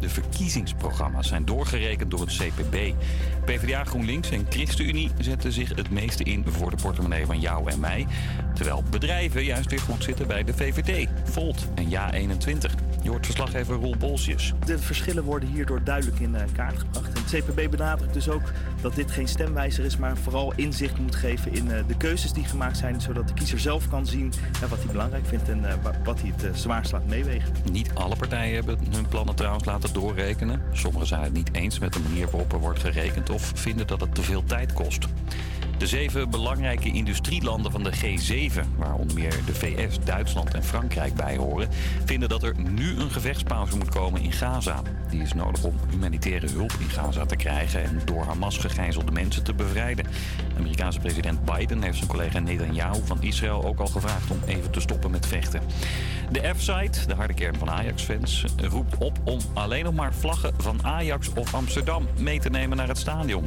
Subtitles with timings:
[0.00, 2.94] De verkiezingsprogramma's zijn doorgerekend door het CPB.
[3.44, 7.80] PvdA, GroenLinks en ChristenUnie zetten zich het meeste in voor de portemonnee van jou en
[7.80, 8.06] mij.
[8.54, 12.91] Terwijl bedrijven juist weer goed zitten bij de VVD, Volt en Ja21.
[13.02, 14.52] Je hoort verslaggever Roel Bolsjes.
[14.66, 17.12] De verschillen worden hierdoor duidelijk in eh, kaart gebracht.
[17.12, 18.42] En het CPB benadrukt dus ook
[18.80, 22.44] dat dit geen stemwijzer is, maar vooral inzicht moet geven in eh, de keuzes die
[22.44, 24.32] gemaakt zijn, zodat de kiezer zelf kan zien
[24.62, 25.64] uh, wat hij belangrijk vindt en
[26.04, 27.52] wat hij het zwaarst laat meewegen.
[27.70, 30.62] Niet alle partijen hebben hun plannen trouwens laten doorrekenen.
[30.72, 34.00] Sommigen zijn het niet eens met de manier waarop er wordt gerekend of vinden dat
[34.00, 35.06] het te veel tijd kost.
[35.78, 41.14] De zeven belangrijke industrielanden van de G7, waar onder meer de VS, Duitsland en Frankrijk
[41.14, 41.68] bij horen,
[42.04, 44.82] vinden dat er nu een gevechtspauze moet komen in Gaza.
[45.10, 49.44] Die is nodig om humanitaire hulp in Gaza te krijgen en door Hamas gegijzelde mensen
[49.44, 50.04] te bevrijden.
[50.04, 54.70] De Amerikaanse president Biden heeft zijn collega Netanyahu van Israël ook al gevraagd om even
[54.70, 55.62] te stoppen met vechten.
[56.30, 60.84] De F-site, de harde kern van Ajax-fans, roept op om alleen nog maar vlaggen van
[60.84, 63.44] Ajax of Amsterdam mee te nemen naar het stadion.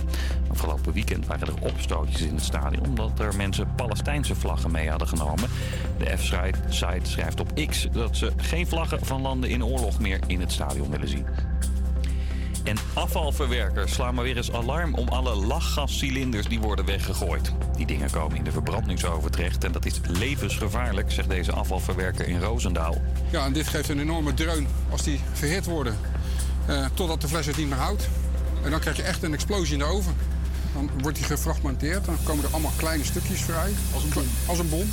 [0.52, 5.08] Afgelopen weekend waren er opstootjes in het stadion omdat er mensen Palestijnse vlaggen mee hadden
[5.08, 5.50] genomen.
[5.98, 10.40] De F-site schrijft op X dat ze geen vlaggen van landen in oorlog meer in
[10.40, 11.26] het stadion willen zien.
[12.66, 17.52] En afvalverwerkers slaan maar weer eens alarm om alle lachgascilinders die worden weggegooid.
[17.76, 22.40] Die dingen komen in de verbrandingsoven terecht en dat is levensgevaarlijk, zegt deze afvalverwerker in
[22.40, 23.02] Roosendaal.
[23.32, 25.98] Ja, en dit geeft een enorme dreun als die verhit worden,
[26.66, 28.10] eh, totdat de fles het niet meer houdt.
[28.64, 30.16] En dan krijg je echt een explosie in de oven.
[30.76, 33.72] Dan wordt die gefragmenteerd, dan komen er allemaal kleine stukjes vrij.
[33.94, 34.28] Als een bom.
[34.46, 34.88] Als een bom.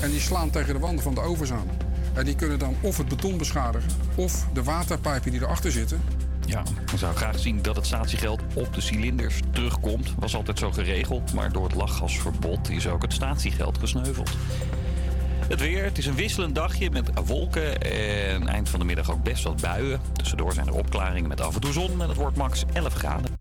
[0.00, 1.68] En die slaan tegen de wanden van de ovens aan.
[2.14, 6.00] En die kunnen dan of het beton beschadigen, of de waterpijpen die erachter zitten.
[6.46, 10.14] Ja, ik zou graag zien dat het statiegeld op de cilinders terugkomt.
[10.18, 14.30] Was altijd zo geregeld, maar door het lachgasverbod is ook het statiegeld gesneuveld.
[15.48, 19.22] Het weer, het is een wisselend dagje met wolken en eind van de middag ook
[19.22, 20.00] best wat buien.
[20.12, 23.38] Tussendoor zijn er opklaringen met af en toe zon en het wordt max 11 graden.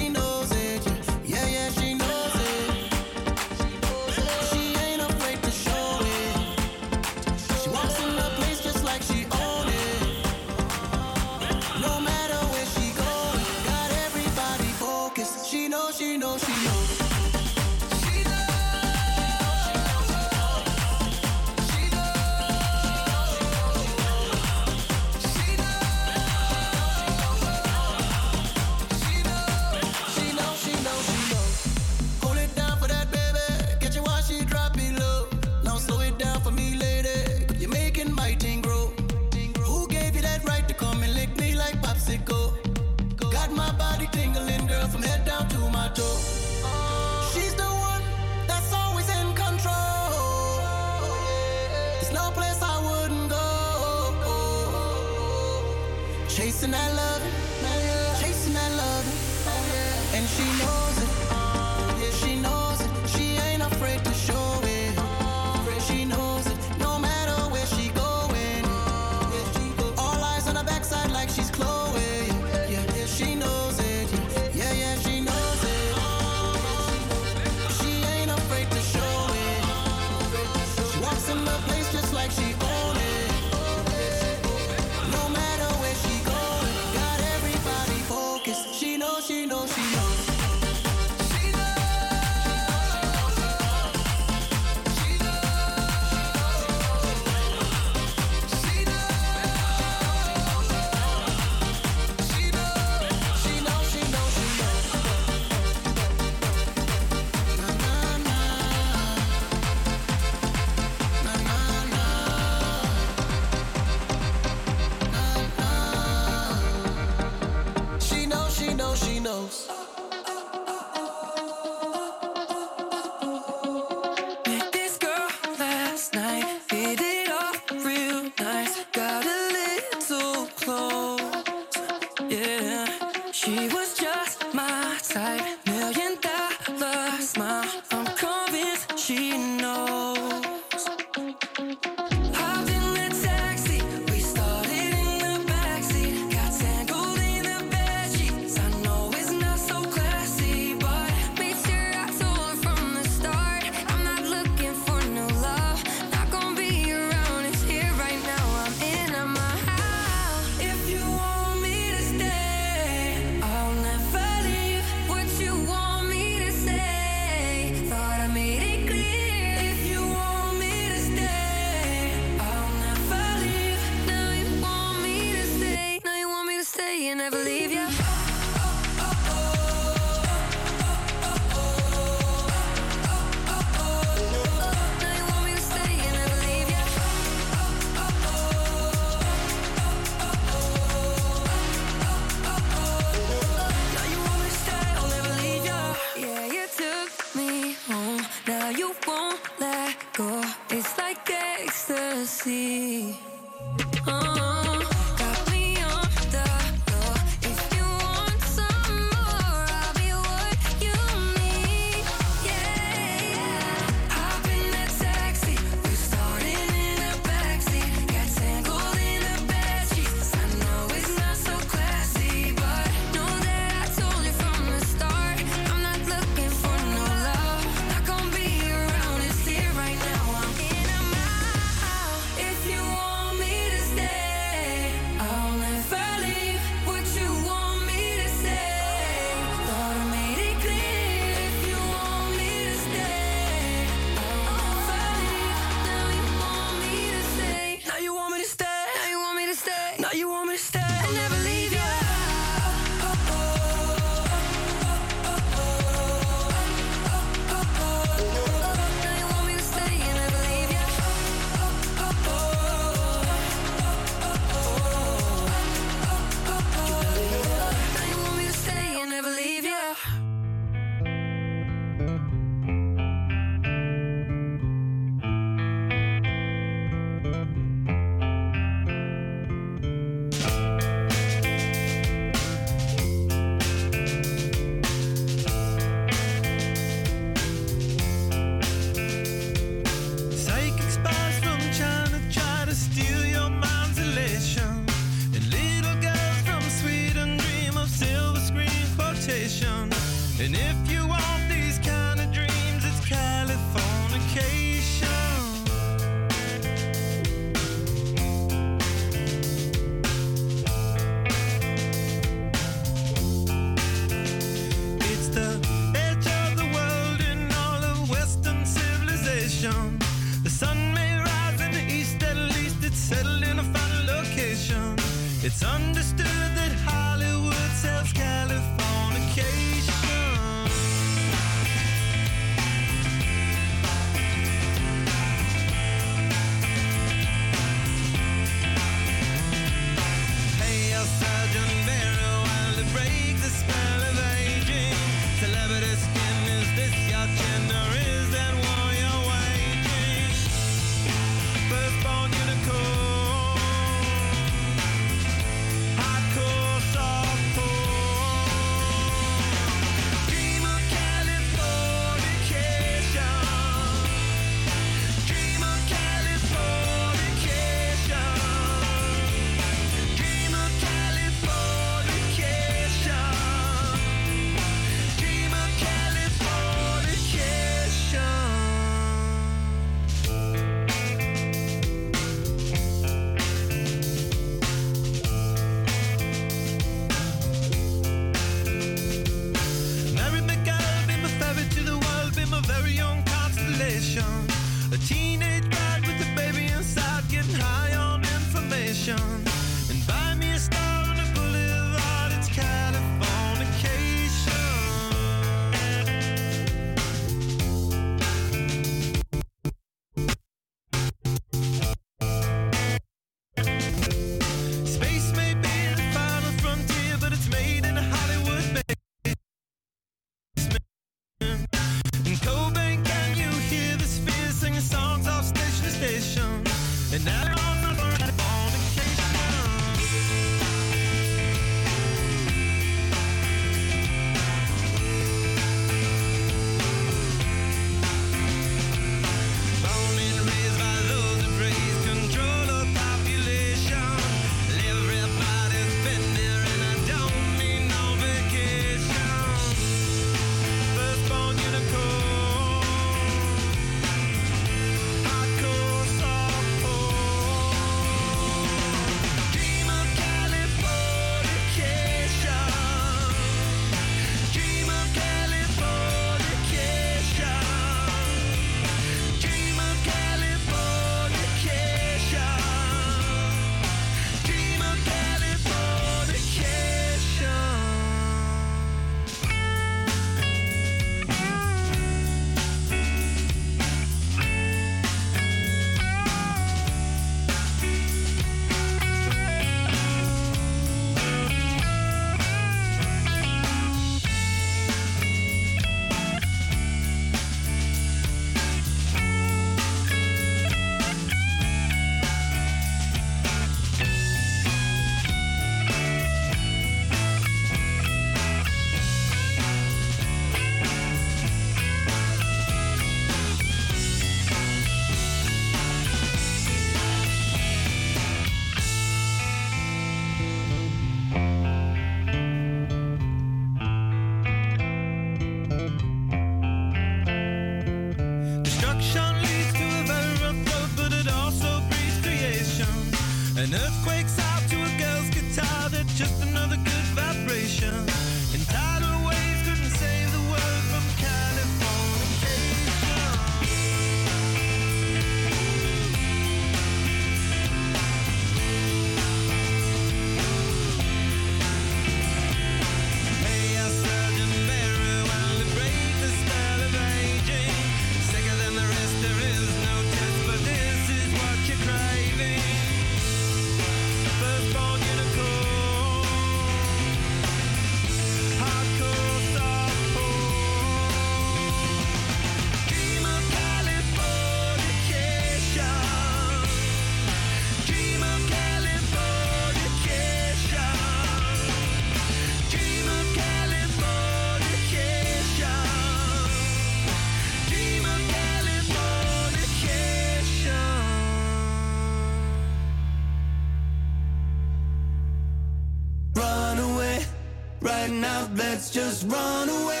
[598.91, 600.00] Just run away.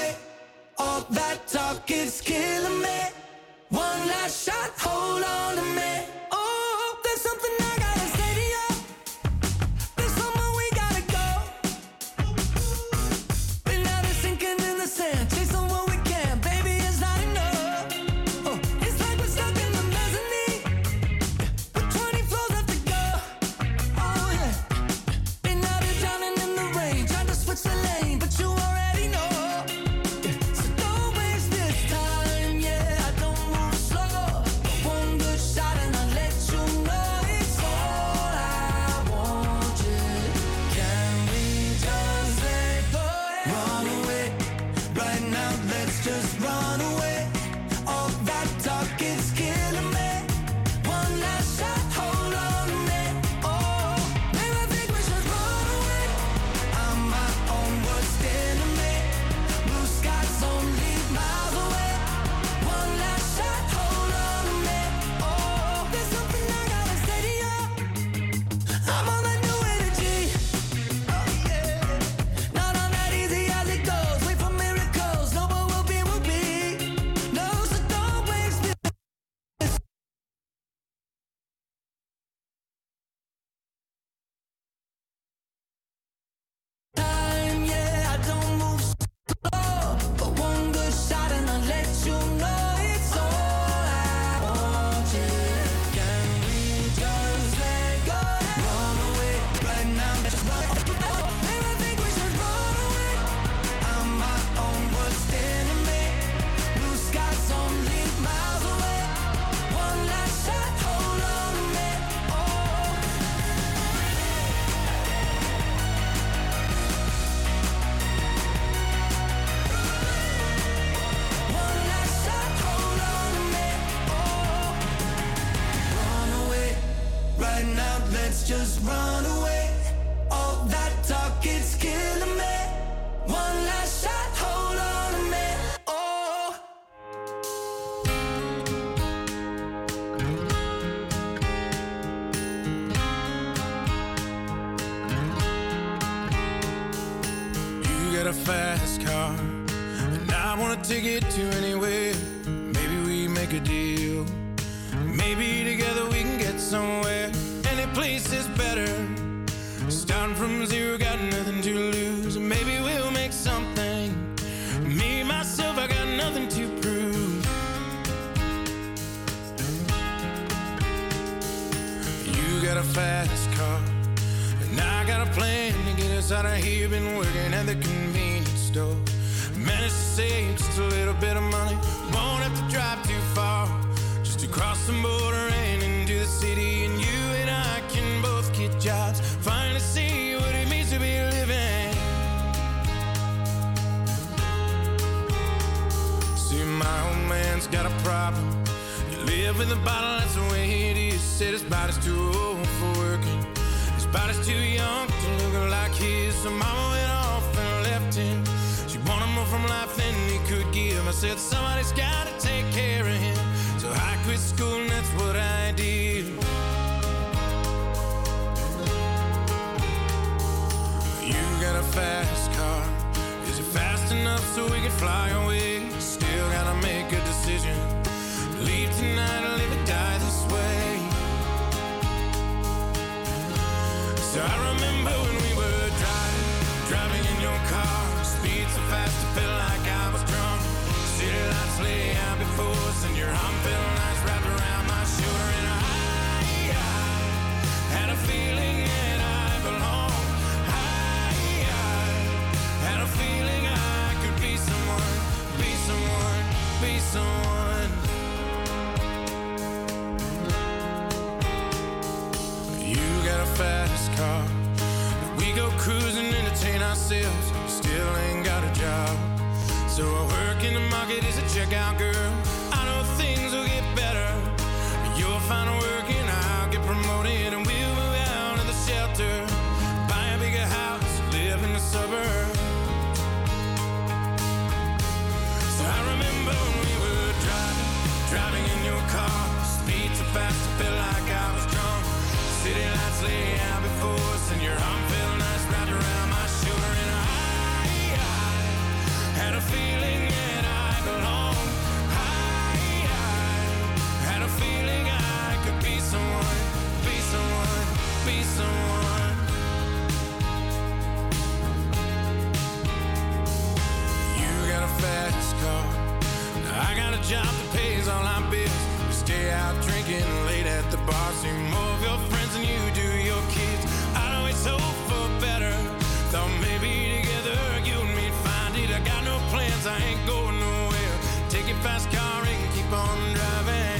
[331.61, 333.90] Take your fast car and keep on driving.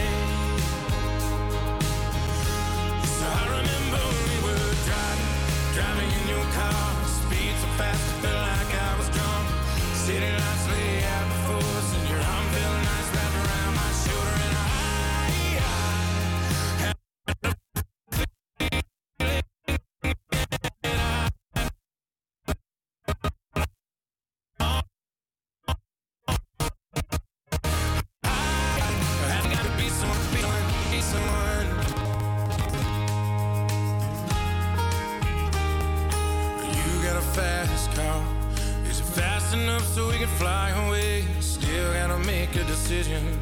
[40.37, 41.25] fly away.
[41.39, 43.39] Still gotta make a decision.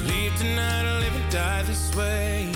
[0.00, 2.52] Leave tonight or live and die this way.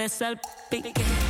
[0.00, 1.29] Deshalb beginnt.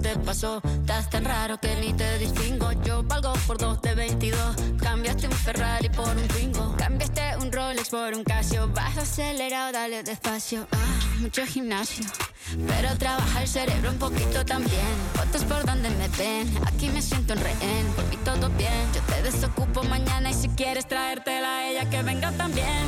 [0.00, 0.60] te pasó.
[0.64, 2.72] Estás tan raro que ni te distingo.
[2.84, 4.56] Yo valgo por dos de 22.
[4.80, 6.74] Cambiaste un Ferrari por un Twingo.
[6.76, 8.68] Cambiaste un Rolex por un Casio.
[8.74, 10.66] Vas acelerado, dale despacio.
[10.72, 12.04] Ah, mucho gimnasio.
[12.66, 14.94] Pero trabaja el cerebro un poquito también.
[15.14, 16.48] Fotos por donde me ven.
[16.66, 17.86] Aquí me siento un rehén.
[17.94, 18.92] Por mí todo bien.
[18.94, 22.86] Yo te desocupo mañana y si quieres traértela a ella que venga también.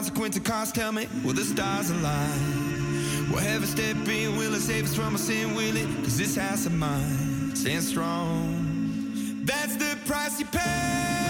[0.00, 3.30] consequence of cost, tell me, will the stars align?
[3.30, 4.34] Will heaven step in?
[4.38, 5.54] Will it save us from our sin?
[5.54, 5.86] Will it?
[6.02, 9.42] Cause this house of mine stands strong.
[9.44, 11.29] That's the price you pay.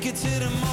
[0.00, 0.69] take it to the moon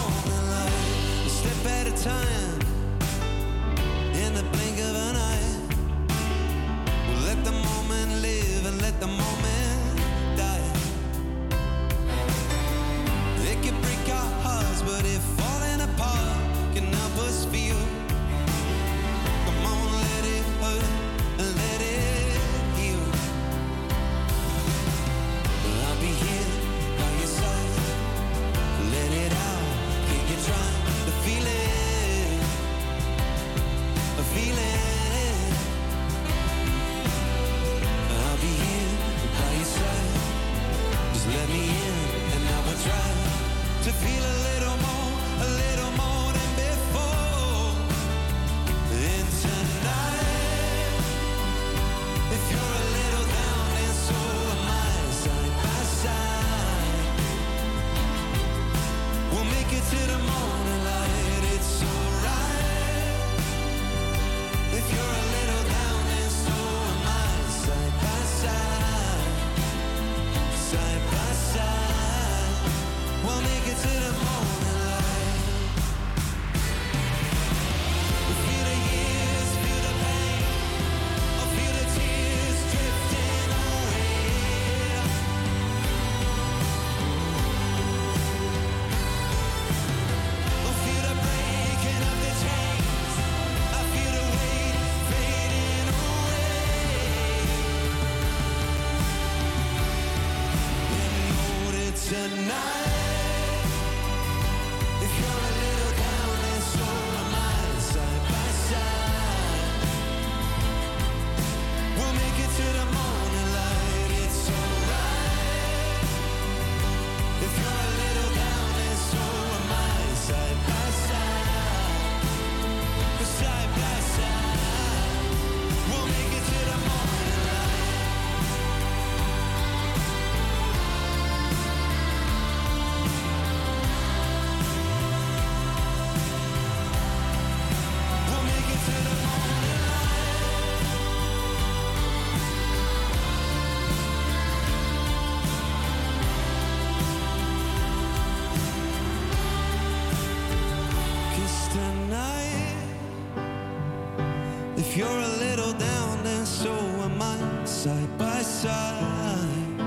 [158.18, 159.78] by side,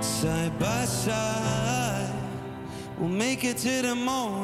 [0.00, 2.12] side by side.
[2.98, 4.43] We'll make it to the morning.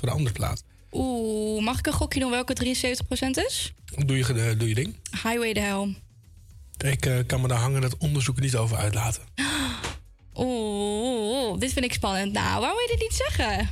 [0.00, 0.64] Voor de andere plaat.
[0.92, 3.72] Oeh, mag ik een gokje doen welke 73% is?
[4.06, 4.96] Doe je, eh, doe je ding.
[5.10, 5.96] Highway to Hell.
[6.90, 9.22] Ik eh, kan me daar hangen dat onderzoek niet over uitlaten.
[10.34, 12.32] Oeh, dit vind ik spannend.
[12.32, 13.70] Nou, waarom wil je dit niet zeggen?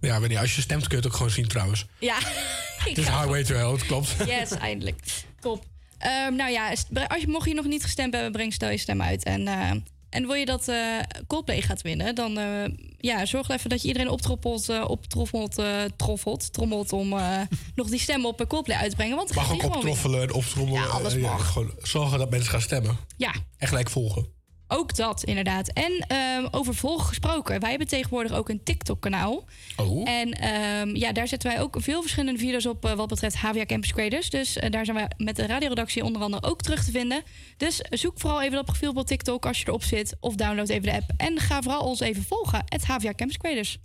[0.00, 1.86] Ja, weet niet, als je stemt kun je het ook gewoon zien trouwens.
[1.98, 2.18] Ja,
[2.88, 4.14] Het is Highway to Hell, het klopt.
[4.26, 5.00] Yes, eindelijk.
[5.40, 5.64] Top.
[5.98, 6.68] Ehm, nou ja,
[7.08, 9.24] als je, mocht je nog niet gestemd hebben, breng stel je stem uit.
[9.24, 9.70] En, eh,
[10.10, 12.64] en wil je dat eh, Coldplay gaat winnen, dan eh,
[12.98, 17.08] ja, zorg even dat je iedereen optroppelt, optroffelt, eh, troffelt, trommelt om
[17.74, 19.16] nog die stem op Coldplay uit te brengen.
[19.16, 20.82] Want Mag ook optroffelen en optrommelen.
[20.82, 21.52] Ja, alles mag.
[21.52, 22.96] gewoon zorgen dat mensen gaan stemmen.
[23.16, 24.35] Ja, En gelijk volgen.
[24.68, 25.72] Ook dat inderdaad.
[25.72, 29.44] En ehm, over volgen gesproken, wij hebben tegenwoordig ook een TikTok-kanaal.
[29.76, 30.08] Oh.
[30.08, 33.64] En ehm, ja, daar zetten wij ook veel verschillende video's op eh, wat betreft HVA
[33.64, 34.30] Campus Creators.
[34.30, 37.22] Dus eh, daar zijn wij met de radioredactie onder andere ook terug te vinden.
[37.56, 40.16] Dus zoek vooral even dat profiel op TikTok als je erop zit.
[40.20, 41.10] Of download even de app.
[41.16, 43.78] En ga vooral ons even volgen, het HVA Campus Creators.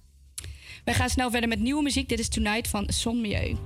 [0.84, 2.10] Wij gaan snel verder met nieuwe muziek.
[2.10, 3.58] Dit is Tonight van Son Milieu.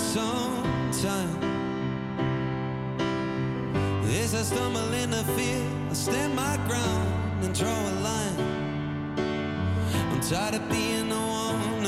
[0.00, 1.42] For quite some time.
[4.04, 8.38] As I stumble in the field, I stand my ground and draw a line.
[10.12, 11.82] I'm tired of being the one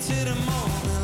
[0.00, 0.97] to the morning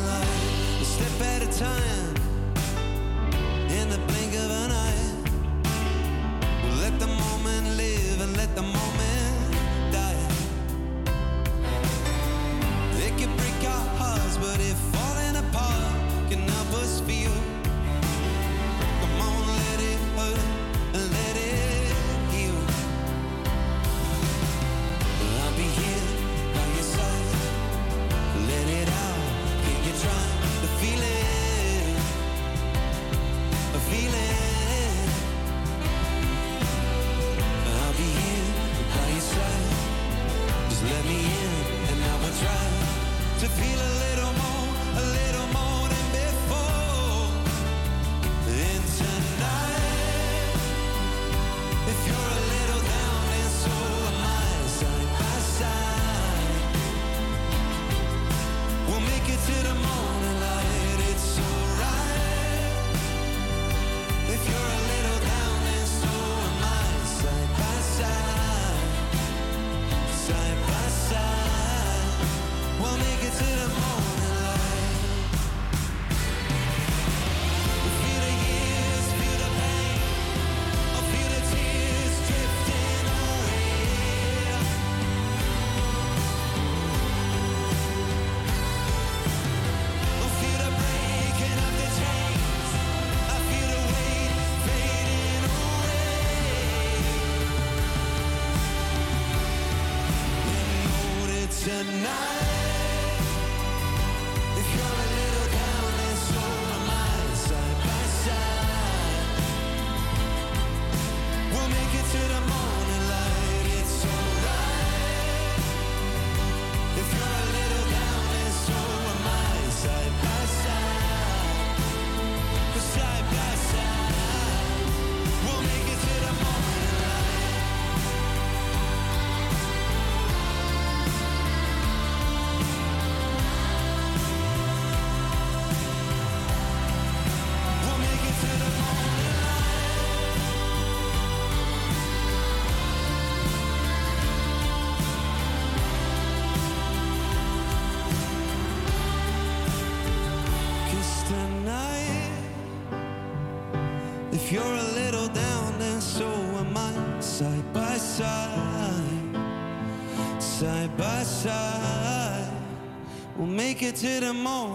[163.75, 164.74] make it to the morning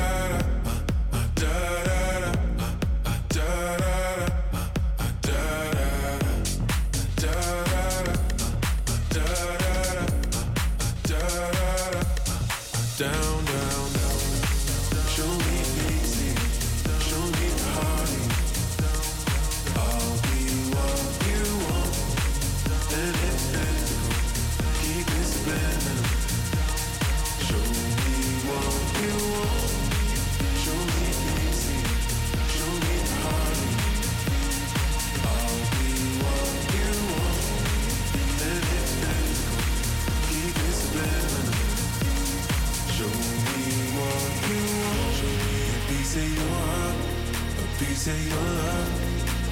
[48.11, 48.91] a your love.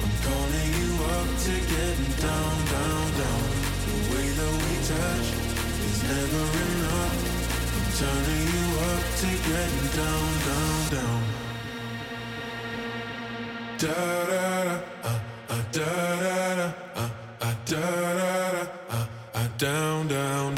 [0.02, 3.44] I'm calling you up to getting down, down, down.
[3.86, 5.28] The way that we touch
[5.88, 7.18] is never enough.
[7.76, 11.22] I'm turning you up to getting down, down, down.
[13.82, 14.00] Da
[14.30, 14.76] da da,
[15.08, 15.20] uh,
[15.54, 15.90] uh, da
[16.24, 17.08] da da, uh,
[17.40, 20.54] uh, da da da, uh, uh, down, down,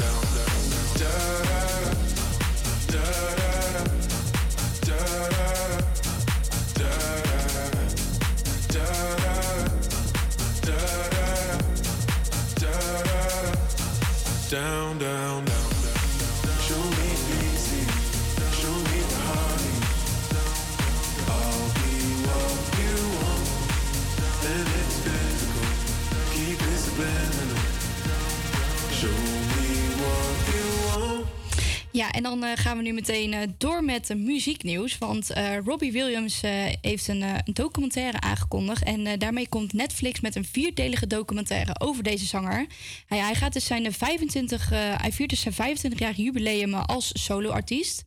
[32.02, 34.98] Ja, en dan eh, gaan we nu meteen eh, door met uh, muzieknieuws.
[34.98, 36.40] Want eh, Robbie Williams
[36.80, 38.82] heeft een, documentaire aangekondigd.
[38.82, 42.66] En daarmee komt Netflix met een vierdelige documentaire over deze zanger.
[43.06, 48.04] Hij, hij gaat dus zijn 25, eh, hij viert dus zijn 25-jarig jubileum als soloartiest.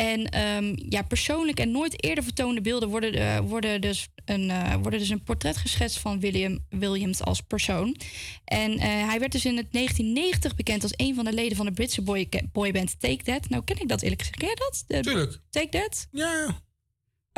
[0.00, 4.74] En ehm, ja, persoonlijk en nooit eerder vertoonde beelden worden, eh, worden, dus een, eh,
[4.74, 7.96] worden dus een portret geschetst van William Williams als persoon.
[8.44, 11.66] En eh, hij werd dus in het 1990 bekend als een van de leden van
[11.66, 13.48] de Britse boy, boyband Take That.
[13.48, 14.38] Nou, ken ik dat eerlijk gezegd.
[14.38, 14.84] Ken je dat?
[14.86, 15.38] De- Tuurlijk.
[15.50, 16.06] Take That?
[16.10, 16.60] Ja, ja.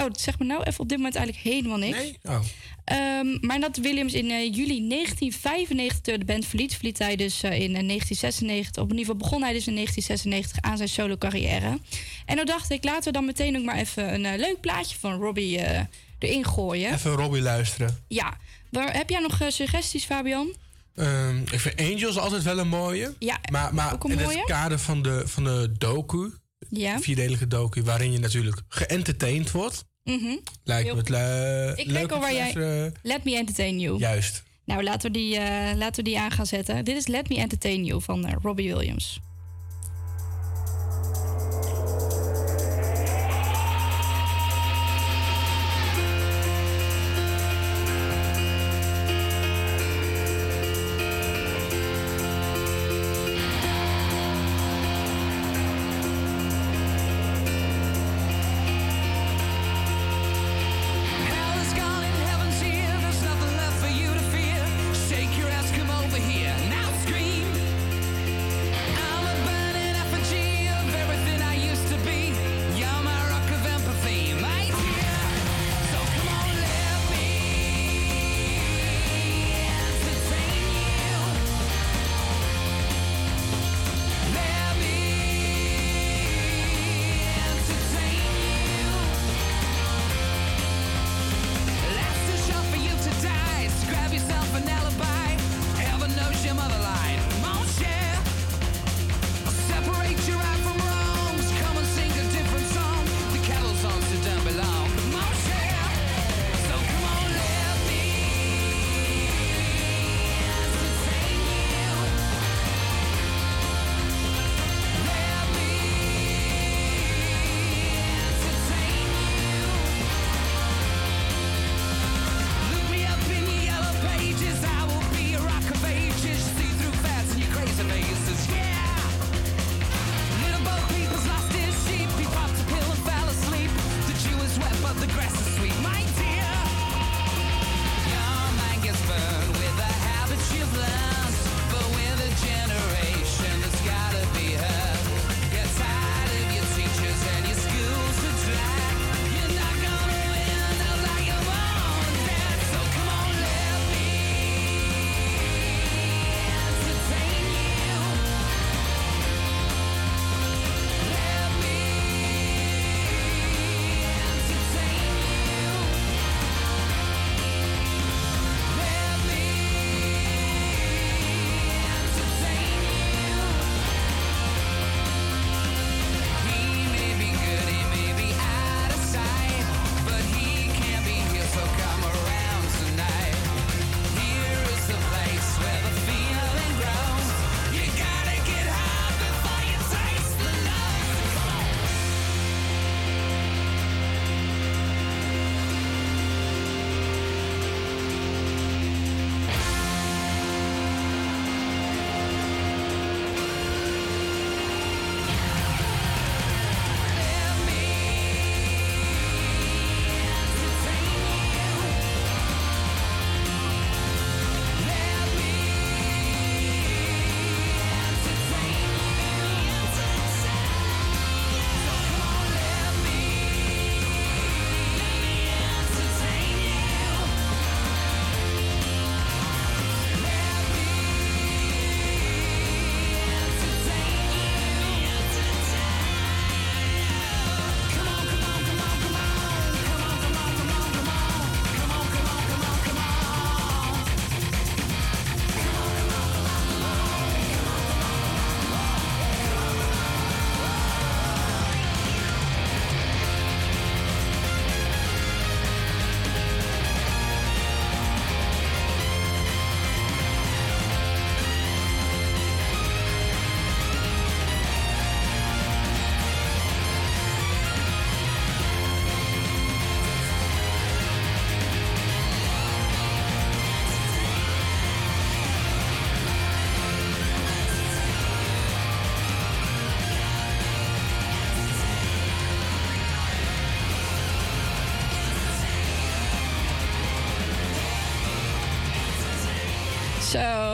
[0.03, 1.97] Oh, dat zegt me nou even op dit moment eigenlijk helemaal niks.
[1.99, 2.19] Nee?
[2.23, 2.41] Oh.
[2.85, 7.51] Ehm, maar dat Williams in eh, juli 1995 de band verliet, verliet hij dus eh,
[7.51, 8.83] in eh, 1996.
[8.83, 11.79] Op in ieder geval begon hij dus in 1996 aan zijn solo carrière.
[12.27, 14.97] En dan dacht ik, laten we dan meteen ook maar even een eh, leuk plaatje
[14.99, 15.85] van Robbie eh,
[16.19, 16.93] erin gooien.
[16.95, 17.99] Even Robbie luisteren.
[18.09, 18.37] Ja.
[18.71, 20.53] Waar, heb jij nog eh, suggesties, Fabian?
[20.95, 23.15] Ehm, ik vind Angels altijd wel een mooie.
[23.19, 24.37] Ja, maar, maar ook een in mooie.
[24.37, 26.33] het kader van de, van de docu,
[26.71, 26.99] Ja.
[27.01, 30.37] vierdelige docu, waarin je natuurlijk geëntertained wordt, Mhm.
[30.65, 32.39] lijkt Heel me het le- Ik leuk denk al waar jij...
[32.41, 32.95] luisteren.
[33.03, 33.99] Let Me Entertain You.
[33.99, 34.43] Juist.
[34.65, 36.85] Nou, laten we, die, eh, laten we die aan gaan zetten.
[36.85, 39.21] Dit is Let Me Entertain You van eh, Robbie Williams.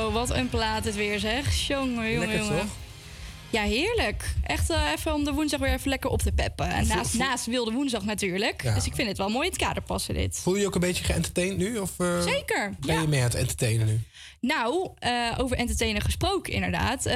[0.09, 1.67] Zo, wat een plaat het weer zeg.
[1.67, 2.59] Jongen, jongen, Lekker, jongen.
[2.59, 2.69] toch?
[3.51, 4.35] Ja, heerlijk.
[4.43, 6.69] Echt eh, even om de woensdag weer even lekker op te peppen.
[6.69, 8.63] En naast, naast wilde woensdag natuurlijk.
[8.63, 8.75] Ja.
[8.75, 10.39] Dus ik vind het wel mooi in het kader passen, dit.
[10.39, 11.79] Voel je je ook een beetje geëntertained nu?
[11.79, 13.01] Of, eh, Zeker, Ben ja.
[13.01, 14.01] je meer aan het entertainen nu?
[14.41, 17.07] Nou, eh, over entertainen gesproken inderdaad.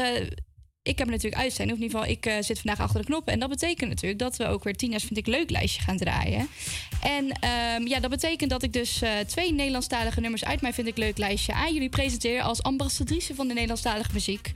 [0.84, 1.66] Ik heb natuurlijk uitstaan.
[1.66, 3.32] Of in ieder geval, ik eh, zit vandaag achter de knoppen.
[3.32, 6.48] En dat betekent natuurlijk dat we ook weer Tina's Vind ik Leuk lijstje gaan draaien.
[7.02, 10.86] En ehm, ja, dat betekent dat ik dus eh, twee Nederlandstalige nummers uit mijn Vind
[10.86, 14.52] ik Leuk lijstje aan jullie presenteer als ambassadrice van de Nederlandstalige muziek.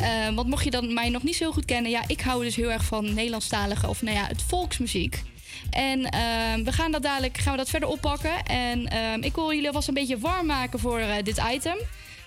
[0.00, 2.56] Eh, want mocht je dan mij nog niet zo goed kennen, ja, ik hou dus
[2.56, 5.22] heel erg van Nederlandstalige of nou ja, het volksmuziek.
[5.70, 8.44] En ehm, we gaan dat dadelijk gaan we dat verder oppakken.
[8.44, 11.78] En ehm, ik wil jullie alvast een beetje warm maken voor eh, dit item.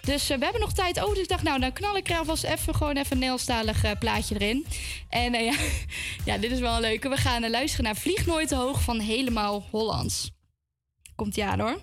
[0.06, 1.14] Dus eh, we hebben nog tijd over.
[1.14, 3.92] Dus ik dacht, nou, dan knal ik er alvast even gewoon even een Nederlandstalig eh,
[4.00, 4.66] plaatje erin.
[5.10, 5.56] En eh, ja,
[6.26, 7.10] ja, dit is wel een leuke.
[7.10, 10.32] We gaan luisteren naar Vlieg Nooit te Hoog van Helemaal Hollands.
[11.16, 11.78] Komt ja hoor.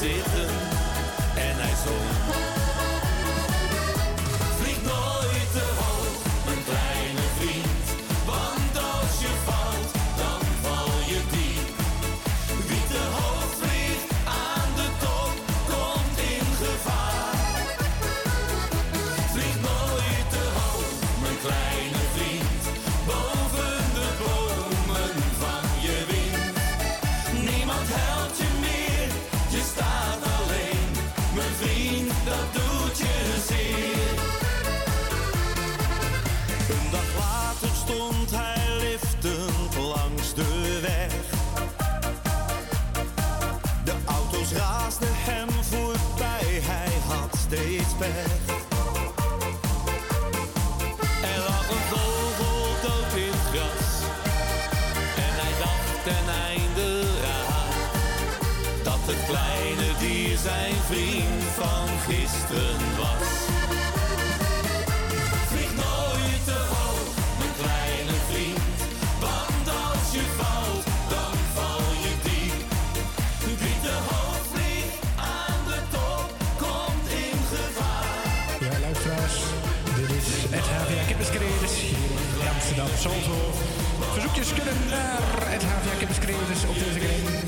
[0.00, 0.57] Zitten
[47.98, 48.47] steeds
[84.90, 87.38] naar het HVA Kipperscreators op deze game.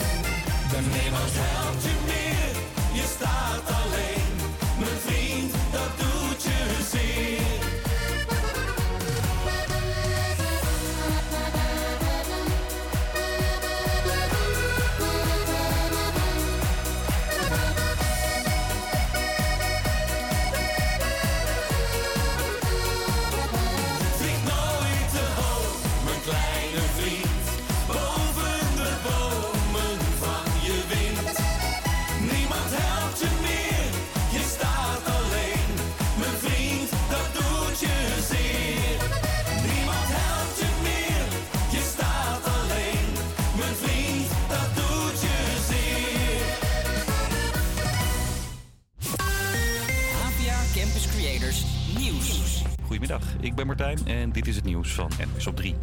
[51.01, 51.65] Campus Creators
[51.99, 52.63] Nieuws.
[52.83, 55.75] Goedemiddag, ik ben Martijn en dit is het nieuws van NWS op 3.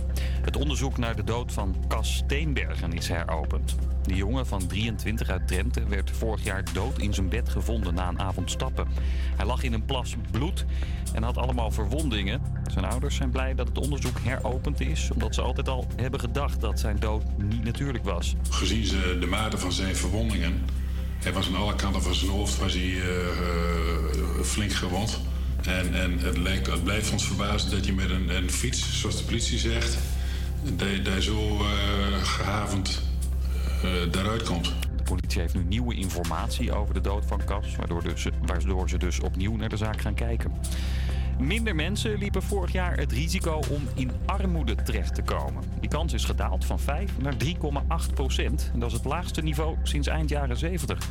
[0.42, 3.76] Het onderzoek naar de dood van Cas Steenbergen is heropend.
[4.04, 8.08] De jongen van 23 uit Drenthe werd vorig jaar dood in zijn bed gevonden na
[8.08, 8.88] een avond stappen.
[9.36, 10.66] Hij lag in een plas bloed
[11.14, 12.42] en had allemaal verwondingen.
[12.72, 16.62] Zijn ouders zijn blij dat het onderzoek heropend is, omdat ze altijd al hebben gedacht
[16.62, 18.36] dat zijn dood niet natuurlijk was.
[18.50, 20.66] Gezien ze de mate van zijn verwondingen.
[21.20, 25.20] Hij was aan alle kanten van zijn hoofd was hij, eh, eh, flink gewond.
[25.68, 29.24] En, en het, lijkt, het blijft ons verbazen dat je met een, fiets, zoals de
[29.24, 29.98] politie zegt,
[31.04, 33.02] daar zo eh, gehavend
[33.84, 34.74] eh, daaruit komt.
[34.96, 38.98] De politie heeft nu nieuwe informatie over de dood van Cas, waardoor, dus, waardoor ze
[38.98, 40.52] dus opnieuw naar de zaak gaan kijken.
[41.40, 45.64] Minder mensen liepen vorig jaar het risico om in armoede terecht te komen.
[45.80, 48.70] Die kans is gedaald van 5 naar 3,8 procent.
[48.74, 51.08] En dat is het laagste niveau sinds eind jaren 70.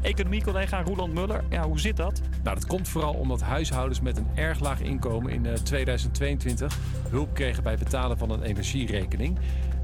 [0.00, 2.20] Economiecollega Roland Muller, ja, hoe zit dat?
[2.42, 6.78] Nou, dat komt vooral omdat huishoudens met een erg laag inkomen in eh, 2022
[7.10, 9.38] hulp kregen bij het betalen van een energierekening.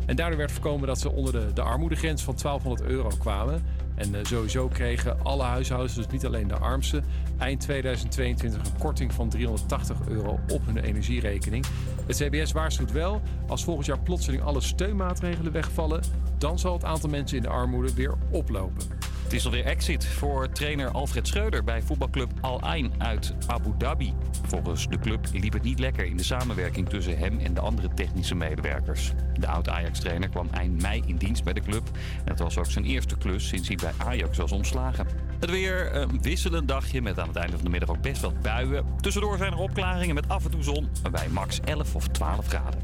[0.06, 3.62] En daardoor werd voorkomen dat ze onder de, de armoedegrens van 1200 euro kwamen.
[3.94, 7.04] En eh, sowieso kregen alle huishoudens, dus niet alleen de armsten,
[7.38, 11.64] eind 2022 een korting van 380 euro op hun energierekening.
[12.06, 16.02] Het CBS waarschuwt wel, als volgend jaar plotseling alle steunmaatregelen wegvallen,
[16.38, 18.86] dan zal het aantal mensen in de armoede weer oplopen.
[19.24, 24.14] Het is alweer exit voor trainer Alfred Schreuder bij voetbalclub Al Ain uit Abu Dhabi.
[24.46, 27.88] Volgens de club liep het niet lekker in de samenwerking tussen hem en de andere
[27.94, 29.12] technische medewerkers.
[29.38, 31.90] De oud-Ajax-trainer kwam eind mei in dienst bij de club.
[32.24, 35.06] Het was ook zijn eerste klus sinds hij bij Ajax was ontslagen.
[35.40, 38.32] Het weer een wisselend dagje met aan het einde van de middag ook best wel
[38.42, 38.84] buien.
[39.00, 42.80] Tussendoor zijn er opklaringen met af en toe zon bij max 11 of 12 graden.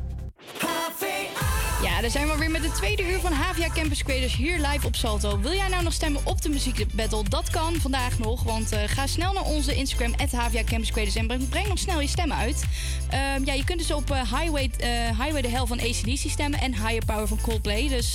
[1.82, 4.86] Ja, daar zijn we weer met de tweede uur van Havia Campus Creators hier live
[4.86, 5.40] op Salto.
[5.40, 7.24] Wil jij nou nog stemmen op de muziekbattle?
[7.28, 11.26] Dat kan vandaag nog, want eh, ga snel naar onze Instagram, Havia Campus Creators en
[11.26, 12.64] breng, breng nog snel je stemmen uit.
[13.10, 14.88] Ehm, ja, je kunt dus op eh, Highway, eh,
[15.20, 17.88] Highway the Hell van ACDC stemmen en Higher Power van Coldplay.
[17.88, 18.14] Dus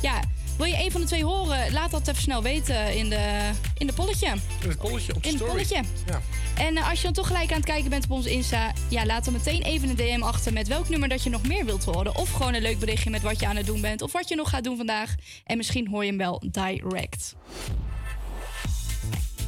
[0.00, 0.20] ja,
[0.56, 1.72] wil je een van de twee horen?
[1.72, 4.26] Laat dat even snel weten in de, in de polletje.
[4.62, 5.82] In het polletje op de In het polletje.
[6.06, 6.20] Ja.
[6.58, 9.06] En eh, als je dan toch gelijk aan het kijken bent op onze Insta, ja,
[9.06, 11.84] laat dan meteen even een DM achter met welk nummer dat je nog meer wilt
[11.84, 12.16] horen.
[12.16, 14.02] Of gewoon een leuk berichtje met wat je aan het doen bent.
[14.02, 15.14] Of wat je nog gaat doen vandaag.
[15.44, 17.34] En misschien hoor je hem wel direct.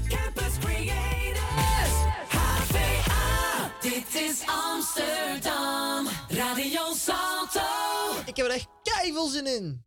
[0.09, 1.94] Campus Creators,
[2.28, 3.72] HVA.
[3.80, 7.66] Dit is Amsterdam, Radio Salto.
[8.24, 9.86] Ik heb er echt keiveel zin in.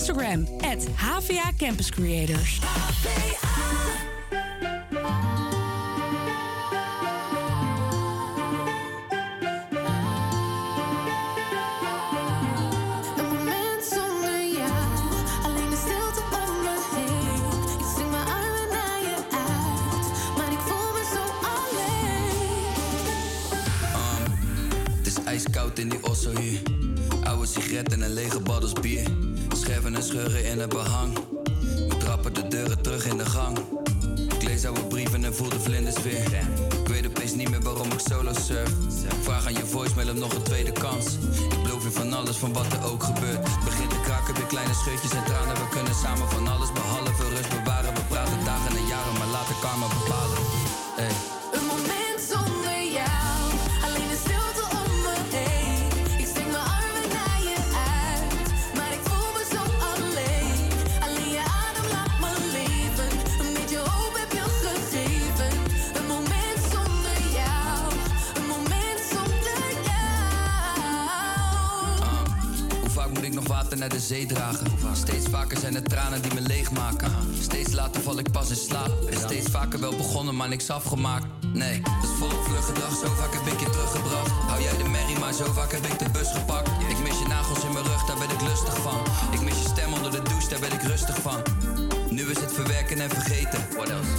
[0.00, 2.58] Instagram, HVA Campus Creators.
[73.80, 74.66] Naar de zee dragen?
[74.92, 77.10] Steeds vaker zijn het tranen die me leegmaken.
[77.40, 79.08] Steeds later val ik pas in slaap.
[79.10, 81.26] En steeds vaker wel begonnen, maar niks afgemaakt.
[81.52, 82.90] Nee, dat is volop vlug gedrag.
[82.90, 84.30] Zo vaak heb ik je teruggebracht.
[84.30, 86.70] Hou jij de merrie, maar zo vaak heb ik de bus gepakt.
[86.88, 89.00] Ik mis je nagels in mijn rug, daar ben ik lustig van.
[89.30, 91.42] Ik mis je stem onder de douche, daar ben ik rustig van.
[92.10, 93.60] Nu is het verwerken en vergeten.
[93.76, 94.10] What else?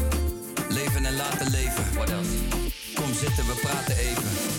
[0.70, 1.86] Leven en laten leven.
[1.94, 2.36] What else?
[2.96, 4.51] Kom zitten, we praten even.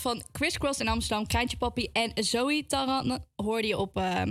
[0.00, 3.96] Van Chris Cross in Amsterdam, Kraantje Papi en Zoe Taran hoorde je op...
[3.96, 4.22] eh,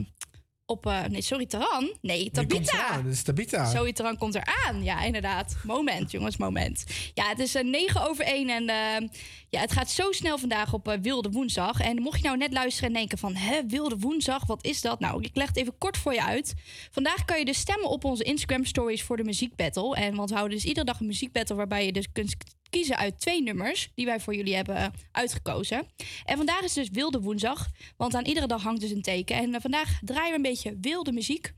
[0.65, 1.93] op eh, nee, sorry, Taran?
[2.01, 3.01] Nee, Tabita.
[3.01, 3.65] Dat is Tabita.
[3.65, 4.83] Zoe Taran komt eraan.
[4.83, 5.55] Ja, inderdaad.
[5.63, 6.83] Moment, jongens, moment.
[7.13, 9.09] Ja, het is eh, 9 over 1 en eh,
[9.49, 11.79] ja, het gaat zo snel vandaag op eh, Wilde Woensdag.
[11.79, 13.35] En mocht je nou net luisteren en denken van...
[13.35, 14.99] hè, Wilde Woensdag, wat is dat?
[14.99, 16.53] Nou, ik leg het even kort voor je uit.
[16.91, 19.95] Vandaag kan je dus stemmen op onze Instagram stories voor de muziekbattle.
[19.95, 21.55] En want we houden dus iedere dag een muziekbattle...
[21.55, 22.35] waarbij je dus kunt
[22.73, 25.87] kiezen uit twee nummers die wij voor jullie hebben eh, uitgekozen.
[26.25, 27.67] En vandaag is dus Wilde Woensdag,
[27.97, 29.35] want aan iedere dag hangt dus een teken.
[29.35, 31.53] En eh, vandaag draaien we een beetje wilde muziek.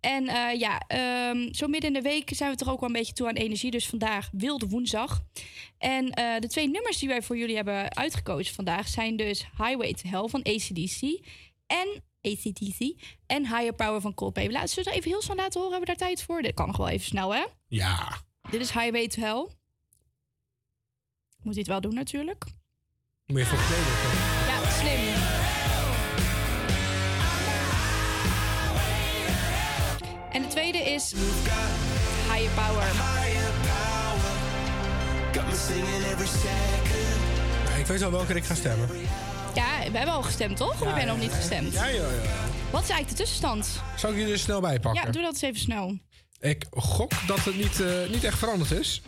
[0.00, 2.94] En eh, ja, ehm, zo midden in de week zijn we toch ook wel een
[2.94, 3.70] beetje toe aan energie.
[3.70, 5.22] Dus vandaag Wilde Woensdag.
[5.78, 6.06] En
[6.40, 10.28] de twee nummers die wij voor jullie hebben uitgekozen vandaag zijn dus Highway to Hell
[10.28, 11.00] van ACDC
[11.66, 12.94] en ACDC
[13.26, 14.50] en Higher Power van Coldplay.
[14.50, 15.76] Laten we het even heel snel laten horen.
[15.76, 16.42] Hebben we daar tijd voor?
[16.42, 17.44] Dit kan nog wel even snel, hè?
[17.66, 18.22] Ja.
[18.50, 19.48] Dit is Highway to Hell.
[21.44, 22.44] Moet hij het wel doen natuurlijk.
[23.26, 23.94] Moet je voor kleden.
[24.46, 25.22] Ja, slim.
[30.32, 31.12] En de tweede is
[32.32, 32.86] Higher Power.
[37.78, 38.88] Ik weet al welke ik ga stemmen.
[39.54, 40.80] Ja, we hebben al gestemd, toch?
[40.80, 41.72] Of heb jij nog niet gestemd?
[41.72, 42.08] Ja, ja, ja.
[42.70, 43.82] Wat is eigenlijk de tussenstand?
[43.96, 45.04] Zal ik jullie er snel bij pakken?
[45.04, 45.98] Ja, doe dat eens even snel.
[46.40, 49.02] Ik gok dat het niet, eh, niet echt veranderd is.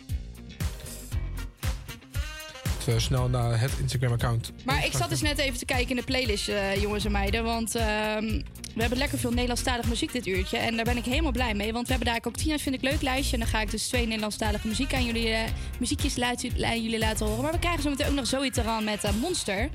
[2.95, 4.51] Snel naar het Instagram-account.
[4.65, 7.43] Maar ik zat dus net even te kijken in de playlist, eh, jongens en meiden.
[7.43, 8.41] Want ehm,
[8.73, 10.57] we hebben lekker veel Nederlandstalige muziek dit uurtje.
[10.57, 11.73] En daar ben ik helemaal blij mee.
[11.73, 13.33] Want we hebben daar ook Tina vind ik leuk lijstje.
[13.33, 15.41] En dan ga ik dus twee Nederlandstalige muziek aan jullie, eh,
[15.79, 17.43] muziekjes laten, aan jullie laten horen.
[17.43, 19.69] Maar we krijgen zo meteen ook nog Zoe Taran met eh, Monster.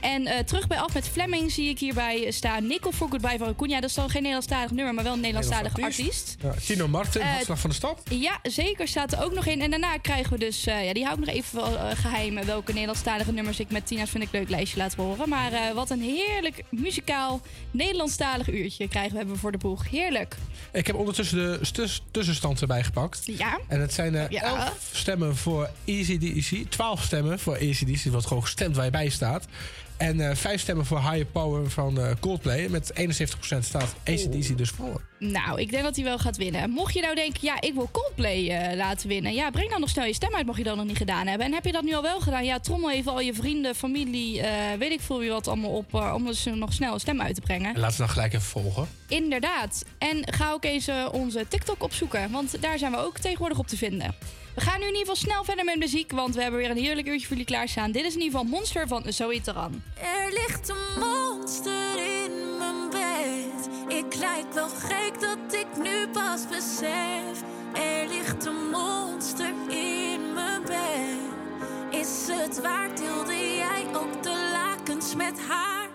[0.00, 2.66] En terug bij af met Fleming zie ik hierbij staan.
[2.66, 3.68] Nickel for Goodbye van.
[3.68, 6.36] Ja, dat is dan geen Nederlandstalig nummer, maar wel een Nederlandstalig artiest.
[6.42, 8.02] Ja, Tino Martin, Hartslag van de Stad.
[8.10, 9.62] Ja, zeker staat er ook nog in.
[9.62, 12.46] En daarna krijgen we dus, ja, die hou ik nog even wel, eh, geheim eh,
[12.54, 15.28] welke Nederlandstalige nummers ik met Tina's Vind ik Leuk lijstje laat horen.
[15.28, 17.40] Maar eh, wat een heerlijk muzikaal
[17.70, 19.90] Nederlandstalig uurtje krijgen we hebben voor de boeg.
[19.90, 20.36] Heerlijk.
[20.72, 23.22] Ik heb ondertussen de stus- tussenstand erbij gepakt.
[23.24, 23.58] Ja.
[23.68, 24.42] En het zijn eh Ja.
[24.42, 29.46] 11 stemmen voor ACDC, 12 stemmen voor ACDC, wat gewoon gestemd waar je bij staat.
[29.96, 32.68] En eh 5 stemmen voor Higher Power van eh, Coldplay.
[32.68, 35.00] Met 71% staat ACDC dus voor.
[35.18, 36.70] Nou, ik denk dat hij wel gaat winnen.
[36.70, 39.34] Mocht je nou denken, ja, ik wil Coldplay eh, laten winnen.
[39.34, 41.46] Ja, breng dan nog snel je stem uit, mocht je dat nog niet gedaan hebben.
[41.46, 42.44] En heb je dat nu al wel gedaan?
[42.44, 45.94] Ja, trommel even al je vrienden, familie, eh, weet ik veel wie wat allemaal op...
[45.94, 47.74] eh, om dus nog snel een stem uit te brengen.
[47.74, 48.88] En laten we dan gelijk even volgen.
[49.08, 49.84] Inderdaad.
[49.98, 53.76] En ga ook eens onze TikTok opzoeken, want daar zijn we ook tegenwoordig op te
[53.76, 54.14] vinden.
[54.54, 56.76] We gaan nu in ieder geval snel verder met muziek, want we hebben weer een
[56.76, 57.92] heerlijk uurtje voor jullie klaarstaan.
[57.92, 59.82] Dit is in ieder geval Monster van Zoe Taran.
[59.94, 63.68] Er ligt een monster in mijn bed.
[63.88, 67.42] Ik lijk wel gek dat ik nu pas besef.
[67.72, 72.00] Er ligt een monster in mijn bed.
[72.00, 75.88] Is het waard, deelde jij ook de lakens met haar?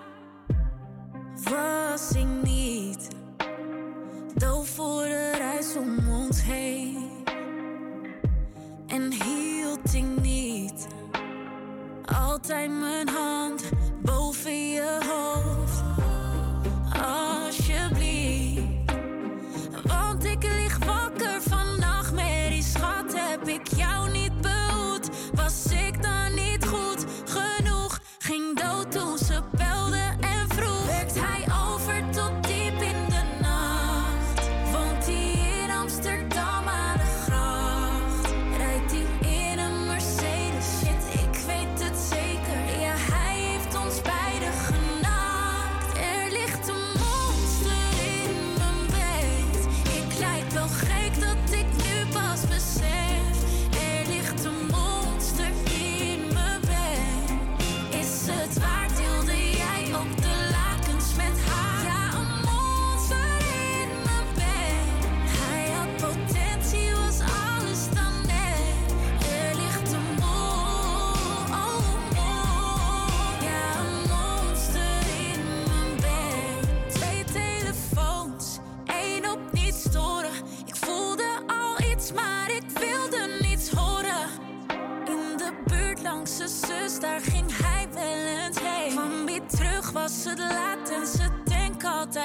[1.44, 3.08] Was ik niet
[4.36, 7.09] doof voor de reis om ons heen?
[8.90, 10.88] En hield ik niet
[12.06, 13.64] altijd mijn hand
[14.02, 15.59] boven je hoofd.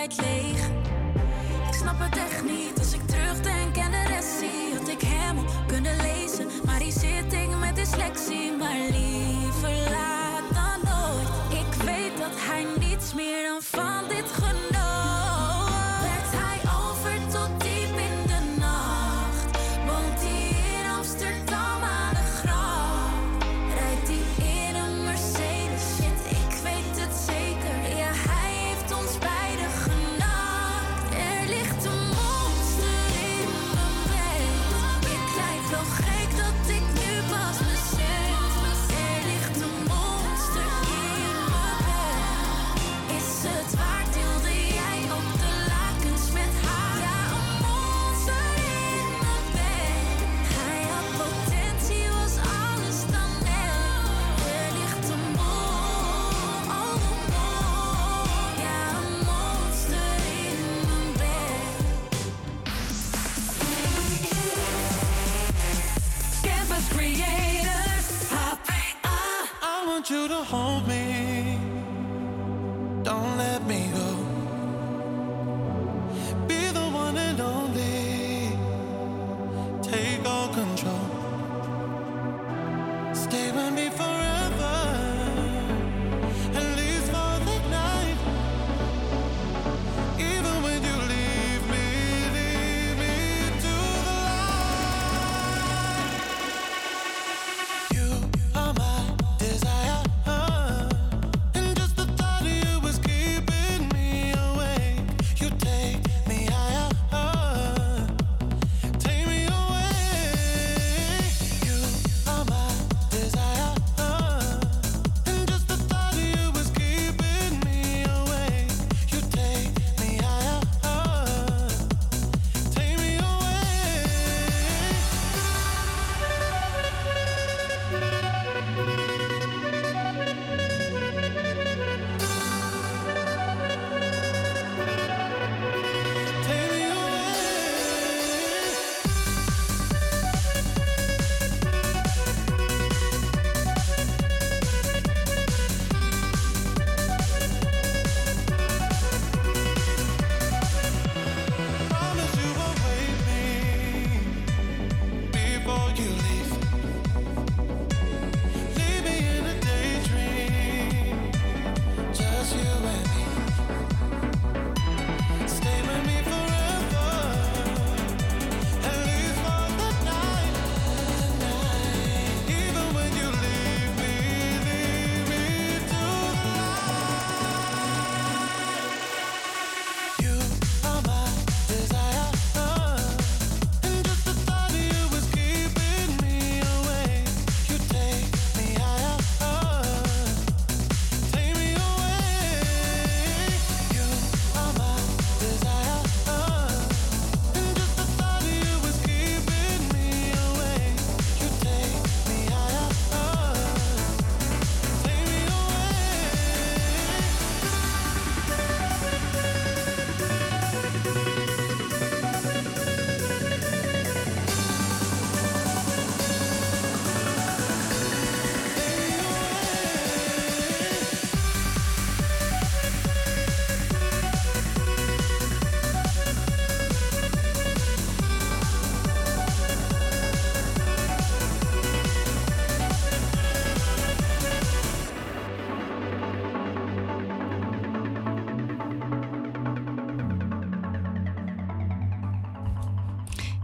[0.04, 2.83] Ik snap het echt niet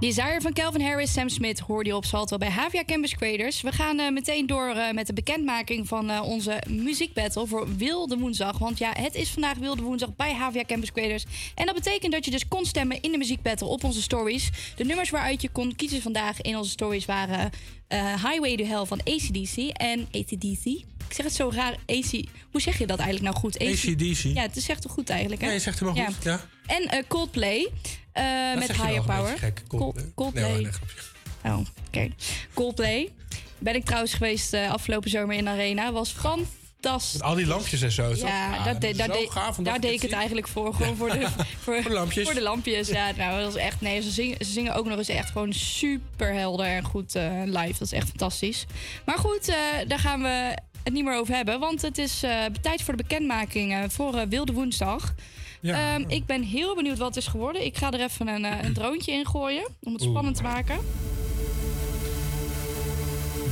[0.01, 3.61] Desire van Calvin Harris, Sam Smith hoorde je op Salto bij Havia Campus Creators.
[3.61, 8.19] We gaan eh, meteen door eh, met de bekendmaking van eh, onze muziekbattle voor Wilde
[8.19, 8.59] Woensdag.
[8.59, 11.25] Want ja, het is vandaag Wilde Woensdag bij Havia Campus Creators.
[11.55, 14.51] En dat betekent dat je dus kon stemmen in de muziekbattle op onze stories.
[14.77, 17.51] De nummers waaruit je kon kiezen vandaag in onze stories waren
[18.23, 20.65] Highway to Hell van ACDC en ACDC.
[21.11, 22.25] Ik zeg het zo raar, AC...
[22.51, 23.59] Hoe zeg je dat eigenlijk nou goed?
[23.59, 24.23] AC/DC.
[24.35, 25.47] Ja, het is echt toch goed eigenlijk, hè?
[25.47, 26.41] Nee, je zegt helemaal goed, ja.
[26.67, 27.71] En eh, Coldplay
[28.13, 28.25] eh,
[28.59, 29.39] met Higher Power.
[29.39, 29.63] gek.
[29.69, 30.53] Cold- Cold- Coldplay.
[30.53, 30.69] Nee
[31.45, 32.09] Oh, oké.
[32.55, 33.13] Coldplay.
[33.59, 35.93] Ben ik trouwens geweest eh, afgelopen zomer in de Arena.
[35.93, 37.13] Was fantastisch.
[37.13, 38.15] Met al die lampjes en zo.
[38.15, 40.75] Ja, Ah, dat dat de- is de- gaaf dat daar deed ik het eigenlijk voor.
[40.75, 41.27] Gewoon voor de,
[41.65, 42.25] voor, de lampjes.
[42.25, 43.11] Voor de lampjes, ja.
[43.17, 43.81] Nou, dat was echt...
[43.81, 47.15] Nee, ze zingen, ze zingen ook nog eens echt gewoon super helder en goed
[47.45, 47.73] live.
[47.73, 48.67] Dat is echt fantastisch.
[49.05, 49.53] Maar goed,
[49.87, 51.61] daar gaan we het niet meer over hebben.
[51.61, 55.15] Want het is eh, tijd voor de bekendmaking eh, voor eh, Wilde Woensdag.
[55.61, 55.95] Ja.
[55.95, 57.65] Ehm, ik ben heel benieuwd wat het is geworden.
[57.65, 59.67] Ik ga er even een, een droontje in gooien.
[59.83, 60.11] Om het Oeh.
[60.11, 60.79] spannend te maken.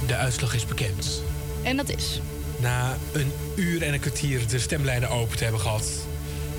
[0.07, 1.23] De uitslag is bekend.
[1.63, 2.21] En dat is...
[2.61, 6.07] Na een uur en een kwartier de stemlijnen open te hebben gehad...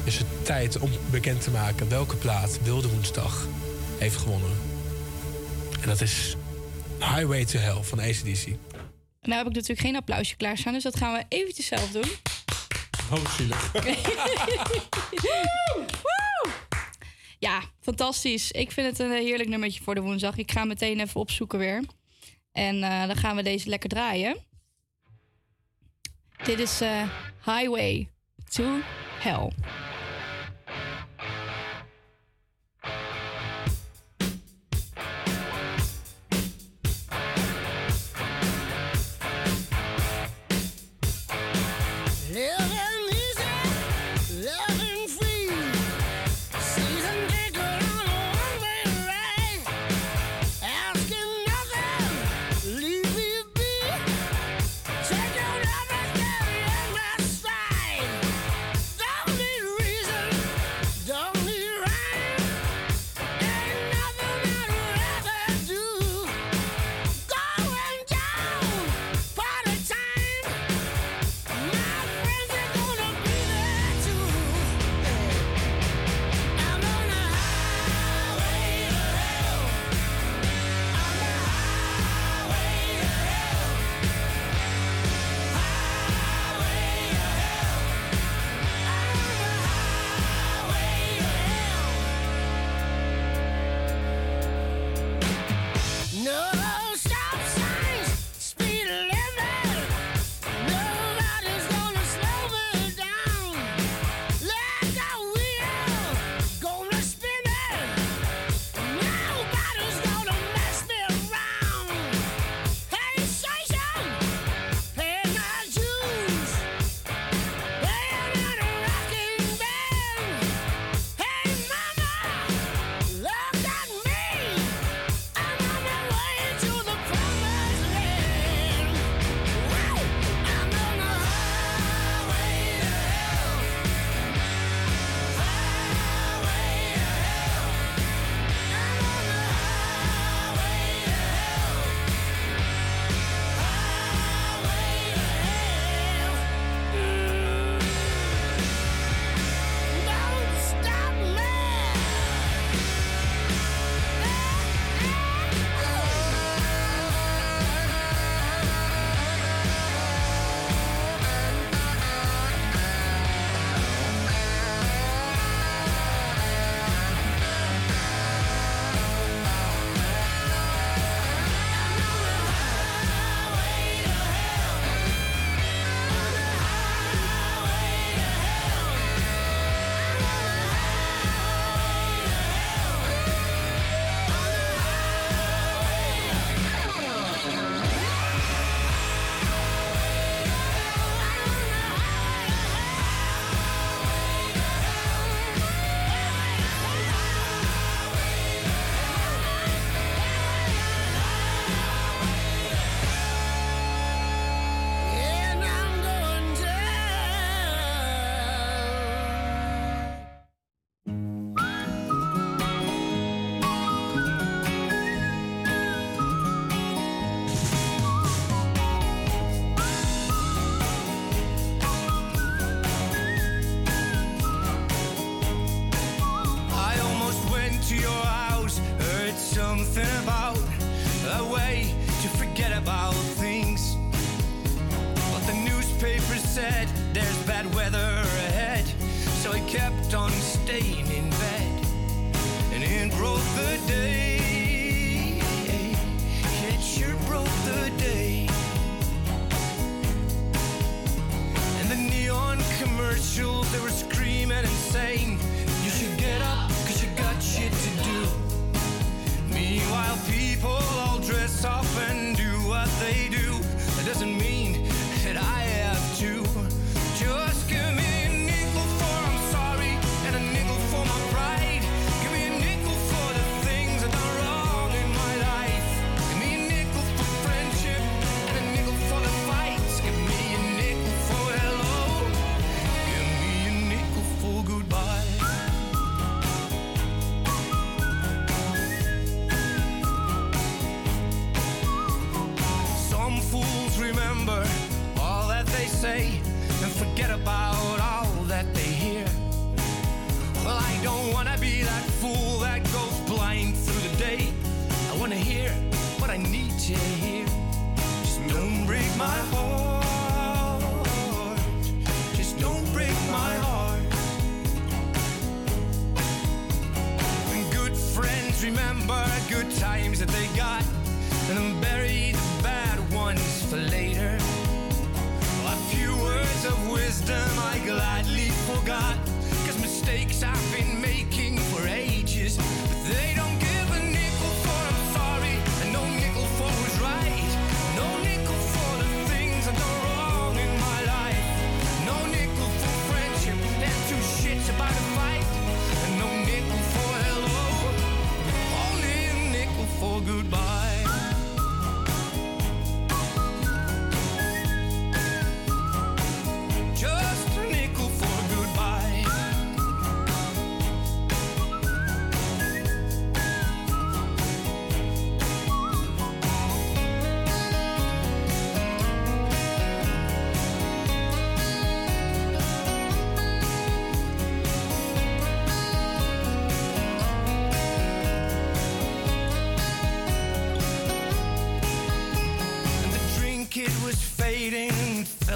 [0.03, 3.47] is het tijd om bekend te maken welke plaat Wilde Woensdag
[3.97, 4.51] heeft gewonnen.
[5.81, 6.35] En dat is
[6.99, 8.47] Highway to Hell van ACDC.
[9.21, 10.73] Nou heb ik natuurlijk geen applausje klaarstaan.
[10.73, 12.11] Dus dat gaan we eventjes zelf doen.
[13.11, 13.71] Oh, zielig.
[17.39, 18.51] Ja, fantastisch.
[18.51, 20.37] Ik vind het een heerlijk nummertje voor de woensdag.
[20.37, 21.83] Ik ga meteen even opzoeken weer.
[22.51, 24.37] En eh, dan gaan we deze lekker draaien.
[26.43, 27.09] Dit is eh,
[27.45, 28.09] Highway
[28.49, 28.79] to
[29.19, 29.51] Hell.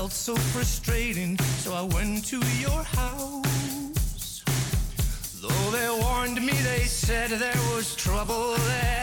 [0.03, 1.37] Felt so frustrating.
[1.63, 4.43] So I went to your house.
[5.41, 9.02] Though they warned me, they said there was trouble ahead.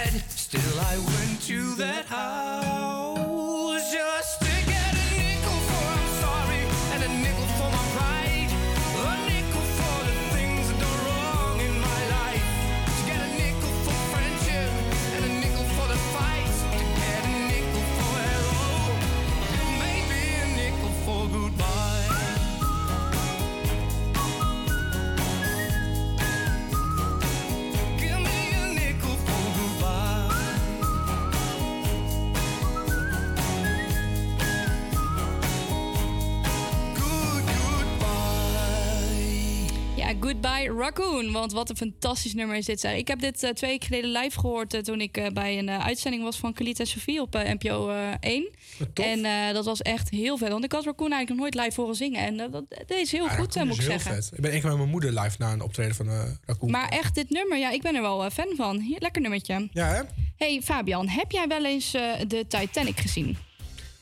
[41.29, 42.81] Want wat een fantastisch nummer is dit.
[42.81, 42.95] zeg.
[42.97, 45.71] Ik heb dit eh, twee weken geleden live gehoord eh, toen ik eh, bij een
[45.71, 48.49] uitzending was van Khalid en Sofie op NPO eh, 1.
[48.95, 50.49] En eh, dat was echt heel vet.
[50.49, 52.21] Want ik had Raccoon eigenlijk nog nooit live horen zingen.
[52.21, 54.15] En dat deed ze heel Ja, goed, moet is ik zeggen.
[54.15, 54.31] vet.
[54.35, 56.09] Ik ben één keer met mijn moeder live naar een optreden van
[56.47, 56.71] Raccoon.
[56.71, 58.79] Maar echt, dit nummer, ja, ik ben er wel fan van.
[58.81, 59.69] Hier, lekker nummertje.
[59.73, 60.01] Ja, hè?
[60.37, 63.37] Hey Fabian, heb jij wel eens de Titanic gezien?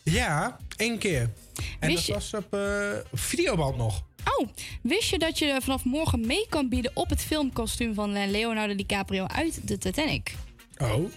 [0.02, 1.30] Ja, één keer.
[1.78, 4.02] En Wist dat was op eh, videoband nog.
[4.38, 4.48] Oh,
[4.82, 8.74] wist je dat je vanaf morgen mee kan bieden op het filmkostuum van eh, Leonardo
[8.74, 10.34] DiCaprio uit de Titanic?
[10.78, 11.10] Oh.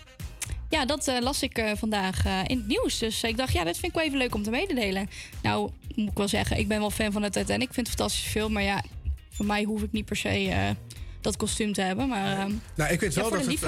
[0.69, 2.97] Ja, dat eh, las ik vandaag in het nieuws.
[2.97, 5.09] Dus ik dacht, ja, dat vind ik wel even leuk om te mededelen.
[5.41, 7.67] Nou, moet ik wel zeggen, ik ben wel fan van de Titanic.
[7.67, 8.51] Ik vind het een fantastische film.
[8.51, 8.83] Maar ja,
[9.29, 10.75] voor mij hoef ik niet per se
[11.21, 12.07] dat kostuum te hebben.
[12.07, 13.59] Maar, ehm, Nou, ik weet ja, wel dat het,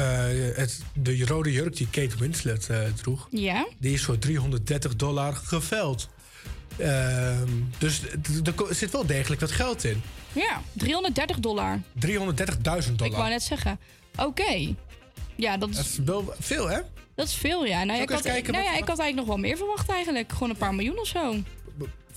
[0.00, 5.34] het, de rode jurk die Kate Winslet eh, droeg, ja, die is voor 330 dollar
[5.34, 6.08] geveld.
[6.76, 7.48] Ehm,
[7.78, 8.02] dus
[8.44, 10.02] er zit wel degelijk wat geld in.
[10.32, 11.80] ja, 330 dollar.
[11.80, 11.82] 330.000
[12.62, 13.12] dollar.
[13.12, 13.78] Ik wou net zeggen.
[14.16, 14.74] Oké.
[15.36, 16.80] Ja, dat is, Dat is wel veel, hè?
[17.14, 17.84] dat is veel, ja.
[17.84, 20.32] Nou, ik, had, kijken nou ja, ik had eigenlijk nog wel meer verwacht eigenlijk.
[20.32, 21.36] Gewoon een paar miljoen of zo.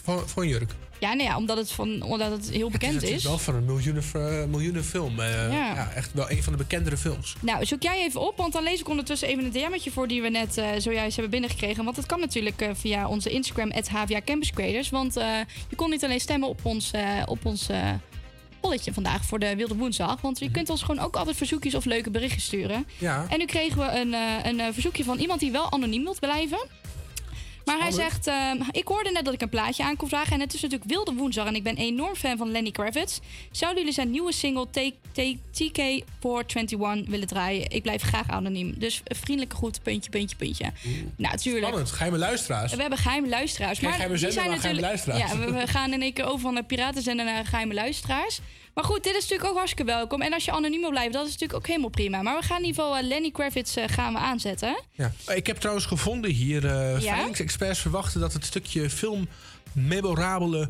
[0.04, 0.72] Voor, voor een jurk.
[1.00, 3.10] Ja, nou ja, omdat het, van, omdat het heel bekend het is.
[3.10, 3.24] is.
[3.24, 5.20] wel van een miljoenen, eh, miljoenen film.
[5.20, 5.74] Eh, Ja.
[5.76, 5.92] ja.
[5.96, 7.36] echt wel een van de bekendere films.
[7.40, 10.22] Nou, zoek jij even op, want dan lees ik ondertussen even een DM'tje voor die
[10.22, 11.84] we net eh, zojuist hebben binnengekregen.
[11.84, 14.90] Want dat kan natuurlijk via onze Instagram, HVA Campus Creators.
[14.90, 15.14] Want
[15.70, 16.92] je kon niet alleen stemmen op ons,
[17.26, 17.68] op ons
[18.60, 20.22] polletje vandaag voor de Wilde Woensdag.
[20.22, 22.88] Want je kunt ons gewoon ook altijd verzoekjes of leuke berichtjes sturen.
[22.98, 23.26] Ja.
[23.30, 24.14] En nu kregen we een,
[24.60, 26.60] een verzoekje van iemand die wel anoniem wilt blijven.
[27.68, 30.34] Maar hij zegt, ehm, ik hoorde net dat ik een plaatje aan kon vragen.
[30.34, 31.48] En het is natuurlijk Wilde Woensdag.
[31.48, 33.20] En ik ben enorm fan van Lenny Kravitz.
[33.52, 37.70] Zouden jullie zijn nieuwe single Take- Take- TK421 willen draaien?
[37.70, 38.74] Ik blijf graag anoniem.
[38.78, 40.72] Dus vriendelijke groet, puntje, puntje, puntje.
[40.84, 41.66] Nou, natuurlijk.
[41.66, 42.74] Spannend, geheime luisteraars.
[42.74, 43.80] We hebben geheime luisteraars.
[43.80, 45.08] Maar geheime zender, zijn geheime natuurlijk.
[45.08, 45.46] luisteraars.
[45.46, 48.40] Ja, we, gaan in één keer over van een piratenzender naar geheime luisteraars.
[48.78, 50.22] Maar goed, dit is natuurlijk ook hartstikke welkom.
[50.22, 52.22] En als je anoniem wil blijven, dat is natuurlijk ook helemaal prima.
[52.22, 54.84] Maar we gaan in ieder geval eh, Lenny Kravitz eh, gaan we aanzetten.
[54.92, 55.12] Ja.
[55.28, 57.14] Ik heb trouwens gevonden hier, eh Ja?
[57.16, 59.28] veilingsexperts verwachten dat het stukje film
[59.72, 60.70] memorabele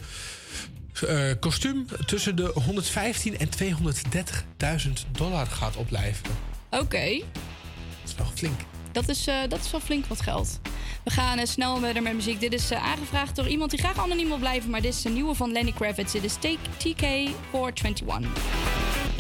[1.40, 6.36] kostuum tussen de 115 en 230.000 dollar gaat opleveren.
[6.70, 8.60] Oké, Dat is wel flink
[8.98, 10.60] dat is, eh, dat is wel flink wat geld.
[11.04, 12.40] We gaan eh, snel verder met muziek.
[12.40, 14.70] Dit is eh, aangevraagd door iemand die graag anoniem wil blijven.
[14.70, 16.14] Maar dit is de nieuwe van Lenny Kravitz.
[16.14, 16.34] Dit is
[16.78, 17.06] TK
[17.50, 19.17] 421.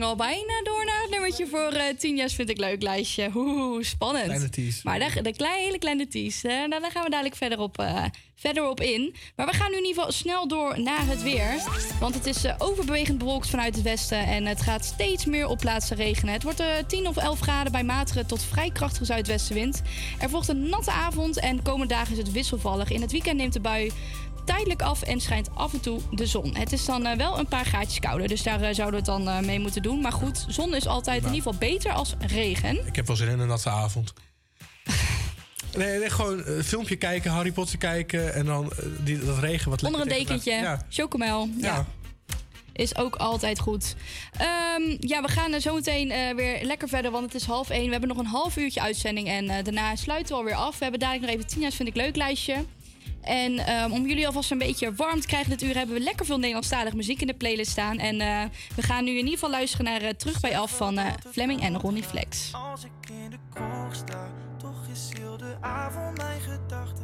[0.00, 3.30] Ging al bijna door naar het nummertje voor eh 10 jaar vind ik leuk lijstje.
[3.34, 4.24] Oeh, spannend.
[4.24, 4.80] Kleine tease.
[4.84, 7.78] Maar de, de kleine, hele kleine tease, hè, daar daar gaan we dadelijk verder op,
[7.78, 8.04] eh,
[8.34, 9.14] verder op in.
[9.36, 11.54] Maar we gaan nu in ieder geval snel door naar het weer.
[12.00, 15.58] Want het is eh, overbewegend bewolkt vanuit het westen en het gaat steeds meer op
[15.58, 16.34] plaatsen regenen.
[16.34, 19.82] Het wordt eh 10 of 11 graden bij matige tot vrij krachtige zuidwestenwind.
[20.18, 22.90] Er volgt een natte avond en komende dagen is het wisselvallig.
[22.90, 23.90] In het weekend neemt de bui
[24.44, 26.54] tijdelijk af en schijnt af en toe de zon.
[26.56, 29.24] Het is dan eh, wel een paar graadjes kouder, dus daar eh, zouden we het
[29.24, 30.00] dan eh, mee moeten doen.
[30.00, 32.86] Maar goed, zon is altijd in ieder geval beter als regen.
[32.86, 34.12] Ik heb wel zin in een natte avond.
[35.76, 38.72] Nee, nee gewoon een filmpje kijken, Harry Potter kijken en dan
[39.04, 41.48] die, dat regen wat Onder een lekker dekentje, het- chocomel.
[41.56, 41.74] Ja.
[41.74, 41.86] Ja.
[42.72, 43.94] Is ook altijd goed.
[44.32, 47.84] Ehm, ja, we gaan zo meteen weer lekker verder, want het is half één.
[47.84, 50.72] We hebben nog een half uurtje uitzending en daarna sluiten we alweer af.
[50.78, 52.64] We hebben dadelijk nog even Tina's Vind ik Leuk lijstje.
[53.20, 55.76] En ehm, om jullie alvast een beetje warm te krijgen dit uur...
[55.76, 57.98] hebben we lekker veel Nederlandstalig muziek in de playlist staan.
[57.98, 58.42] En eh,
[58.76, 61.60] we gaan nu in ieder geval luisteren naar eh, Terug bij Af van eh, Fleming
[61.60, 62.52] en Ronnie Flex.
[62.52, 63.36] Als ik in de
[63.90, 64.28] sta,
[64.58, 66.99] toch is heel de avond mijn gedachte.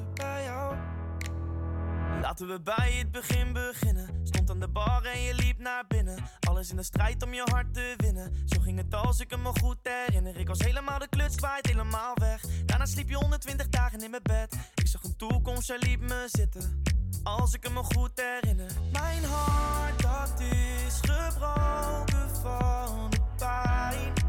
[2.20, 4.20] Laten we bij het begin beginnen.
[4.22, 6.18] Stond aan de bar en je liep naar binnen.
[6.40, 8.32] Alles in de strijd om je hart te winnen.
[8.44, 10.36] Zo ging het als ik me goed herinner.
[10.36, 12.40] Ik was helemaal de kluts kwijt, helemaal weg.
[12.64, 14.56] Daarna sliep je 120 dagen in mijn bed.
[14.74, 16.82] Ik zag een toekomst, jij liep me zitten.
[17.22, 18.70] Als ik me goed herinner.
[18.92, 24.25] Mijn hart, dat is gebroken van de pijn.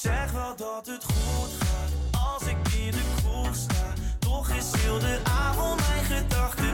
[0.00, 3.92] zeg wel dat het goed gaat als ik in de kroeg sta.
[4.18, 6.67] Toch is heel de avond mijn gedachten.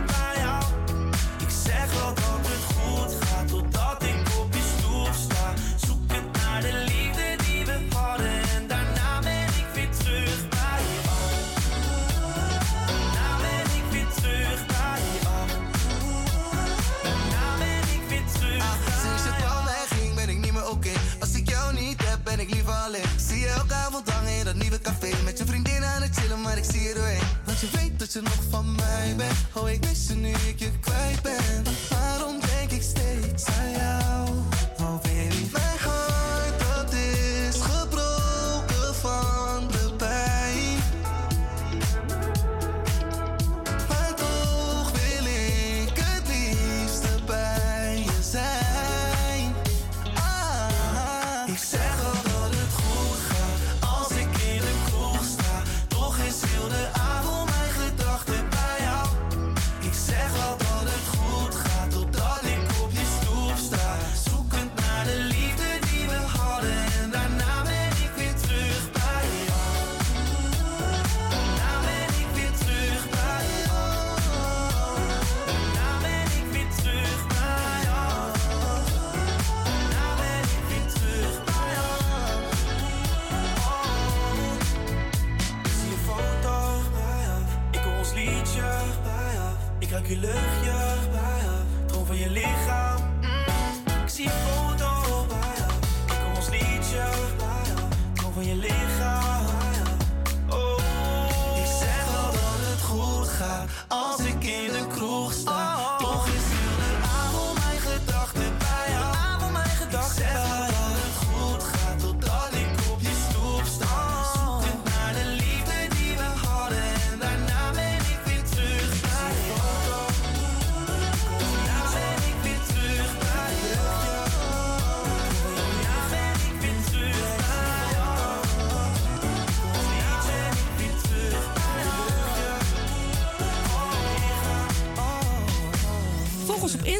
[24.84, 27.22] café met je vriendin aan het chillen, maar ik zie er doorheen.
[27.44, 29.32] Want je weet dat je nog van mij bent.
[29.52, 31.64] Oh, ik mis je nu ik je kwijt ben.
[31.90, 34.43] Waarom denk ik steeds aan jou?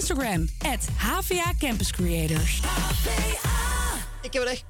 [0.04, 2.60] Instagram, at HVA Campus Creators.
[4.22, 4.64] Ik heb er echt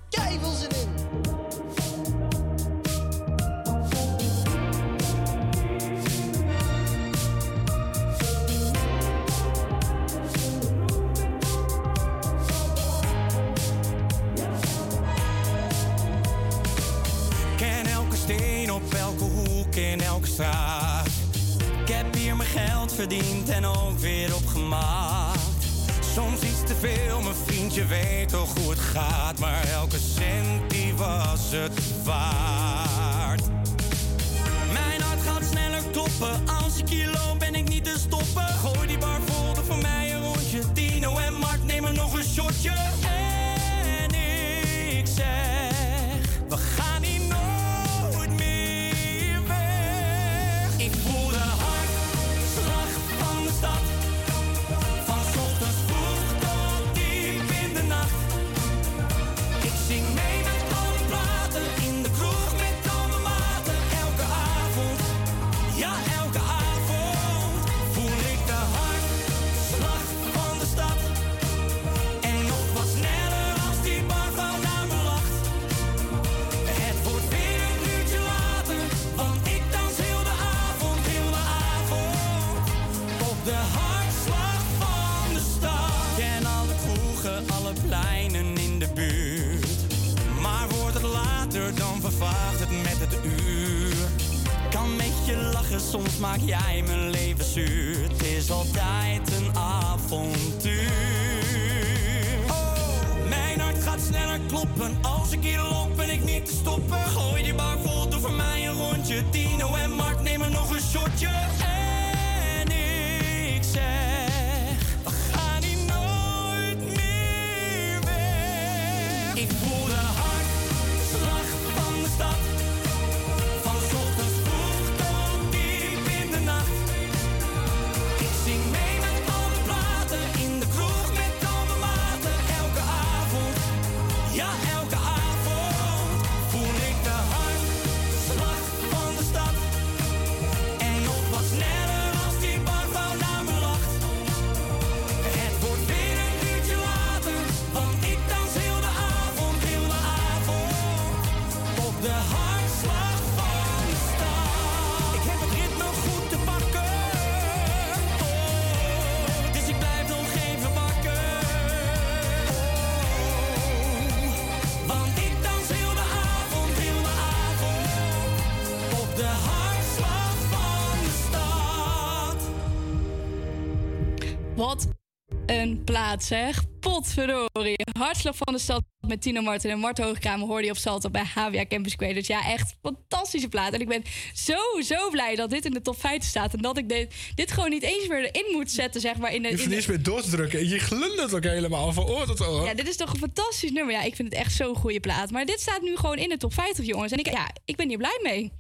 [176.15, 176.63] een plaats, zeg.
[176.81, 177.77] Potverdorie.
[177.99, 181.25] Hartslag van de stad met Tino Martin en Mart Hoogkamer hoorde je op Salto bij
[181.35, 182.27] HWA Campus Creators.
[182.27, 183.73] Ja, echt fantastische plaat.
[183.73, 184.03] En ik ben
[184.35, 186.55] zo, zo blij dat dit in de top 5 staat.
[186.55, 189.35] En dat ik dit, dit gewoon niet eens meer erin moet zetten, zeg maar.
[189.35, 190.59] In de, Je in hoeft de- niet eens meer door te drukken.
[190.59, 192.65] en Je glundert ook helemaal van oor tot oor.
[192.67, 193.95] ja, dit is toch een fantastisch nummer.
[193.95, 195.31] Ja, ik vind het echt zo'n goede plaat.
[195.31, 197.13] Maar dit staat nu gewoon in de top 50, jongens.
[197.13, 198.53] En ik, ja, ik ben hier blij mee.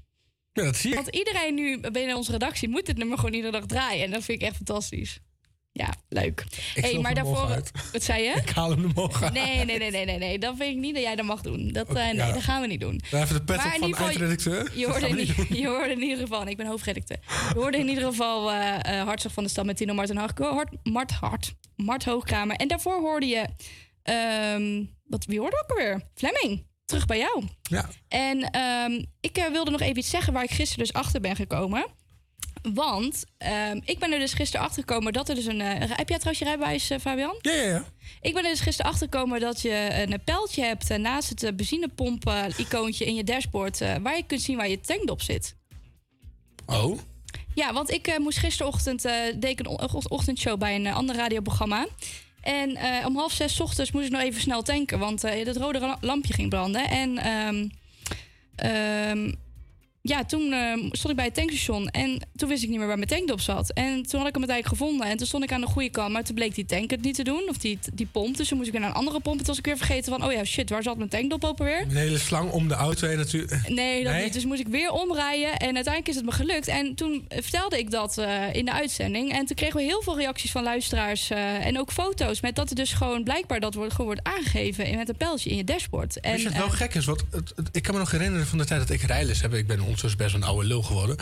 [0.52, 0.96] Ja, dat zie ik.
[0.96, 4.04] Want iedereen nu binnen onze redactie moet dit nummer gewoon iedere dag draaien.
[4.04, 5.18] En dat vind ik echt fantastisch.
[5.76, 6.44] Ja, leuk.
[6.74, 7.46] Ik hey, maar daarvoor.
[7.46, 7.70] uit.
[7.92, 8.30] Wat zei je?
[8.30, 9.32] Ik haal hem morgen uit.
[9.32, 10.38] Nee, nee, nee, nee, nee, nee.
[10.38, 11.68] Dat vind ik niet dat jij dat mag doen.
[11.72, 12.32] Dat, eh, nee, ja.
[12.32, 13.00] dat gaan we niet doen.
[13.10, 14.70] Dan even de pet op Maar in van eindredacteur.
[14.74, 17.18] Je hoorde, in, we je hoorde in ieder geval, en ik ben hoofdredacteur.
[17.52, 20.38] Je hoorde in ieder geval Hartslag van de Stad met Tino Martin Hart,
[20.82, 22.56] Mart Hart, Mart Hoogkamer.
[22.56, 23.46] En daarvoor hoorde je,
[24.02, 26.02] ehm, wat, wie hoorde ook alweer?
[26.14, 27.44] Flemming, terug bij jou.
[27.62, 27.88] Ja.
[28.08, 31.86] En ehm, ik wilde nog even iets zeggen waar ik gisteren dus achter ben gekomen.
[32.72, 35.60] Want ehm, ik ben er dus gisteren achter gekomen dat er dus een.
[35.60, 37.38] eh, heb jij trouwens je rijbewijs, eh, Fabian?
[37.40, 37.84] Ja, ja, ja.
[38.20, 41.42] Ik ben er dus gisteren achter gekomen dat je een pijltje hebt eh, naast het
[41.42, 43.80] eh, benzinepomp-icoontje in je dashboard.
[43.80, 45.56] eh, waar je kunt zien waar je tankdop zit.
[46.66, 46.98] Oh.
[47.54, 49.78] Ja, want ik eh, moest gisterochtend eh deed ik een
[50.08, 51.86] ochtendshow bij een eh, ander radioprogramma.
[52.40, 55.56] En eh, om half zes ochtends moest ik nog even snel tanken, want eh dat
[55.56, 56.88] rode lampje ging branden.
[56.88, 57.68] En ehm,
[60.06, 62.96] ja, toen ehm, stond ik bij het tankstation en toen wist ik niet meer waar
[62.96, 63.70] mijn tankdop zat.
[63.72, 66.12] En toen had ik hem uiteindelijk gevonden en toen stond ik aan de goede kant,
[66.12, 68.36] maar toen bleek die tank het niet te doen, of die, die pomp.
[68.36, 69.38] Dus toen moest ik weer naar een andere pomp.
[69.38, 71.58] En toen was ik weer vergeten van, oh ja, shit, waar zat mijn tankdop ook
[71.58, 71.80] alweer?
[71.80, 73.68] Een hele slang om de auto heen natuurlijk.
[73.68, 74.24] Nee, dat Nee?
[74.24, 74.32] niet.
[74.32, 75.56] Dus moest ik weer omrijden.
[75.56, 76.68] En uiteindelijk is het me gelukt.
[76.68, 79.32] En toen vertelde ik dat eh, in de uitzending.
[79.32, 81.30] En toen kregen we heel veel reacties van luisteraars.
[81.30, 82.40] eh, en ook foto's.
[82.40, 84.96] Met dat er dus gewoon blijkbaar dat wordt, gewoon wordt aangegeven.
[84.96, 86.20] Met een pijltje in je dashboard.
[86.20, 87.06] En, Weet je wat wel eh, gek is?
[87.06, 89.54] Het, het- ik kan me nog herinneren van de tijd dat ik rijles heb.
[89.54, 91.16] Ik ben ondertussen best een oude lul geworden.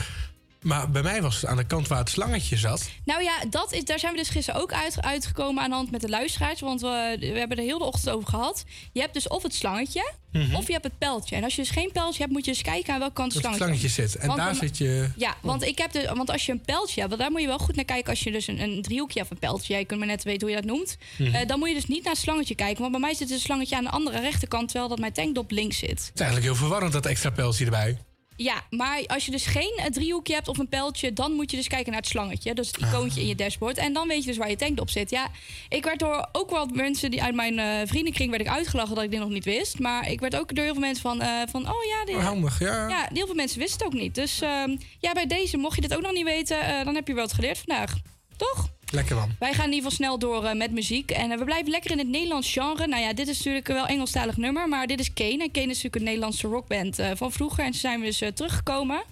[0.63, 2.91] Maar bij mij was het aan de kant waar het slangetje zat.
[3.05, 5.91] Nou ja, dat is, daar zijn we dus gisteren ook uit, uitgekomen aan de hand
[5.91, 6.61] met de luisteraars.
[6.61, 8.65] Want we, we hebben er heel de ochtend over gehad.
[8.93, 10.55] Je hebt dus of het slangetje, Mhm.
[10.55, 11.37] of je hebt het pijltje.
[11.37, 13.47] En als je dus geen pijltje hebt, moet je eens kijken aan welke kant het
[13.47, 14.17] het slangetje, zit.
[14.17, 15.09] En Want daar dan- zit je...
[15.17, 17.59] Ja, want, ik heb de, want als je een pijltje hebt, daar moet je wel
[17.59, 18.11] goed naar kijken.
[18.11, 20.57] Als je dus een, een driehoekje hebt, een pijltje, jij kunt maar net weten hoe
[20.57, 20.97] je dat noemt.
[21.19, 21.35] Mhm.
[21.35, 22.81] Eh, dan moet je dus niet naar het slangetje kijken.
[22.81, 25.51] Want bij mij zit dus een slangetje aan de andere rechterkant, terwijl dat mijn tankdop
[25.51, 25.89] links zit.
[25.91, 27.99] Het is eigenlijk heel verwarrend, dat extra pijltje erbij.
[28.43, 31.57] Ja, maar als je dus geen eh, driehoekje hebt of een pijltje, dan moet je
[31.57, 32.55] dus kijken naar het slangetje.
[32.55, 33.77] Dus het icoontje in je dashboard.
[33.77, 35.11] En dan weet je dus waar je tankdop zit.
[35.11, 35.29] Ja,
[35.69, 39.05] ik werd door ook wel mensen die uit mijn eh, vriendenkring werd ik uitgelachen dat
[39.05, 39.79] ik dit nog niet wist.
[39.79, 42.25] Maar ik werd ook door heel veel mensen van, eh, van oh ja, dit, Oh,
[42.25, 42.89] handig, ja.
[42.89, 44.15] ja, heel veel mensen wisten het ook niet.
[44.15, 47.15] Dus ehm, ja, bij deze, mocht je dit ook nog niet weten, dan heb je
[47.15, 47.95] wel wat geleerd vandaag.
[48.37, 48.69] Toch?
[48.93, 49.31] Lekker man.
[49.39, 51.11] Wij gaan in ieder geval snel door eh, met muziek.
[51.11, 52.87] En eh, we blijven lekker in het Nederlands genre.
[52.87, 55.43] Nou ja, dit is natuurlijk wel Engelstalig nummer, maar dit is Kane.
[55.43, 57.65] En Kane is natuurlijk een Nederlandse rockband eh, van vroeger.
[57.65, 59.03] En ze zijn we dus teruggekomen.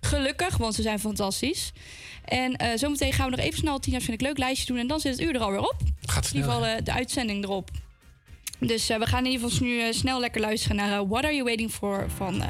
[0.00, 1.72] Gelukkig, want ze zijn fantastisch.
[2.24, 4.78] En zometeen gaan we nog even snel Tina's vind ik leuk lijstje doen.
[4.78, 5.76] En dan zit het uur er alweer op.
[6.02, 7.70] Gaat in ieder geval de uitzending erop.
[8.58, 11.70] Dus we gaan in ieder geval nu snel lekker luisteren naar What Are You Waiting
[11.70, 12.42] For van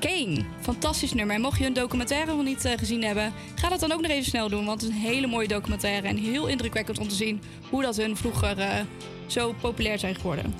[0.00, 0.44] Kane.
[0.60, 1.34] Fantastisch nummer.
[1.34, 4.10] En mocht je een documentaire nog niet eh, gezien hebben, ga dat dan ook nog
[4.10, 4.64] even snel doen.
[4.64, 7.96] Want het is een hele mooie documentaire en heel indrukwekkend om te zien hoe dat
[7.96, 8.80] hun vroeger eh,
[9.26, 10.54] zo populair zijn geworden.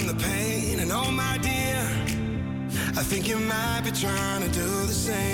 [0.00, 1.80] Numb the pain And oh my dear.
[2.96, 5.29] I think you might be trying to do the same,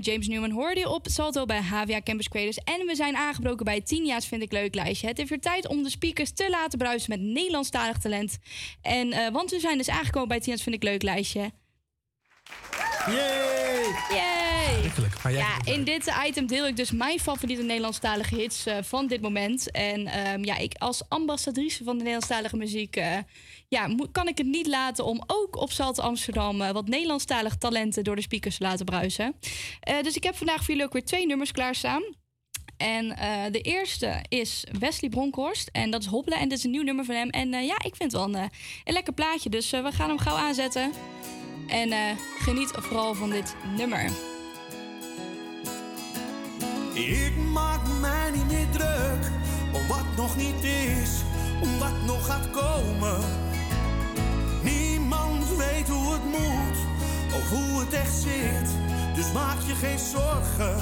[0.00, 2.56] James Newman hoorde je op Salto bij HVA Campus Creators.
[2.56, 5.06] En we zijn aangebroken bij het 10 jaar vind ik leuk lijstje.
[5.06, 8.38] Het is weer tijd om de speakers te laten bruisen met Nederlandstalig talent.
[8.82, 11.50] En, eh, want we zijn dus aangekomen bij het 10 jaar vind ik leuk lijstje.
[13.06, 13.84] Yay!
[14.10, 14.39] Yay!
[15.28, 19.70] Ja, in dit item deel ik dus mijn favoriete Nederlandstalige hits eh, van dit moment.
[19.70, 22.96] En ehm, ja, ik als ambassadrice van de Nederlandstalige muziek...
[22.96, 23.16] eh,
[23.68, 26.60] ja, kan ik het niet laten om ook op Salto Amsterdam...
[26.60, 29.34] eh, wat Nederlandstalige talenten door de speakers te laten bruisen.
[30.02, 32.02] Dus ik heb vandaag voor jullie ook weer twee nummers klaarstaan.
[32.76, 33.08] En
[33.52, 35.68] de eerste is Wesley Bronkhorst.
[35.72, 36.38] En dat is Hobbelen.
[36.38, 37.28] En dit is een nieuw nummer van hem.
[37.28, 38.50] En ja, ik vind het wel een,
[38.84, 39.50] een lekker plaatje.
[39.50, 40.92] Dus we gaan hem gauw aanzetten.
[41.68, 44.29] En geniet vooral van dit nummer.
[46.92, 49.30] Ik maak mij niet meer druk
[49.72, 51.10] om wat nog niet is,
[51.62, 53.20] om wat nog gaat komen.
[54.62, 56.78] Niemand weet hoe het moet
[57.34, 58.70] of hoe het echt zit,
[59.14, 60.76] dus maak je geen zorgen.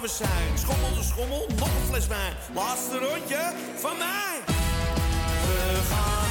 [0.00, 0.58] We zijn.
[0.58, 2.32] Schommel de schommel, nog een fles wijn.
[2.54, 4.40] Laatste rondje van mij.
[5.46, 6.23] We gaan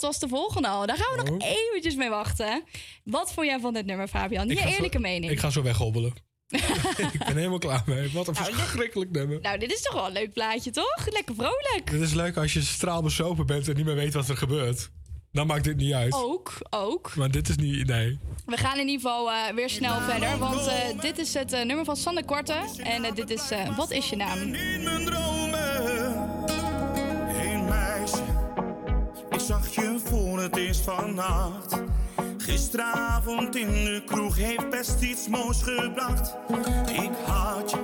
[0.00, 0.86] Dat was de volgende al.
[0.86, 2.62] Daar gaan we nog eventjes mee wachten.
[3.04, 4.48] Wat vond jij van dit nummer, Fabian?
[4.48, 5.32] Je zo- eerlijke mening.
[5.32, 6.12] Ik ga zo weghobbelen.
[7.12, 8.10] ik ben helemaal klaar mee.
[8.12, 9.40] Wat een verschrikkelijk nummer.
[9.40, 11.06] Nou, dit is toch wel een leuk plaatje, toch?
[11.10, 11.90] Lekker vrolijk.
[11.90, 14.90] Dit is leuk als je straalbesopen bent en niet meer weet wat er gebeut.
[15.32, 16.12] Dan maakt dit niet uit.
[16.14, 17.16] Ook, ook.
[17.16, 17.86] Maar dit is niet...
[17.86, 18.18] Nee.
[18.46, 20.38] We gaan in ieder geval eh, weer snel verder.
[20.38, 22.54] Want eh, dit is het eh, nummer van Sander Korte.
[22.82, 24.38] En dit is eh, Wat is je naam?
[27.26, 28.22] Hey meisje,
[29.30, 29.87] ik zag je
[32.38, 36.36] Gisteravond in de kroeg heeft best iets moois gebracht.
[36.86, 37.78] Ik had je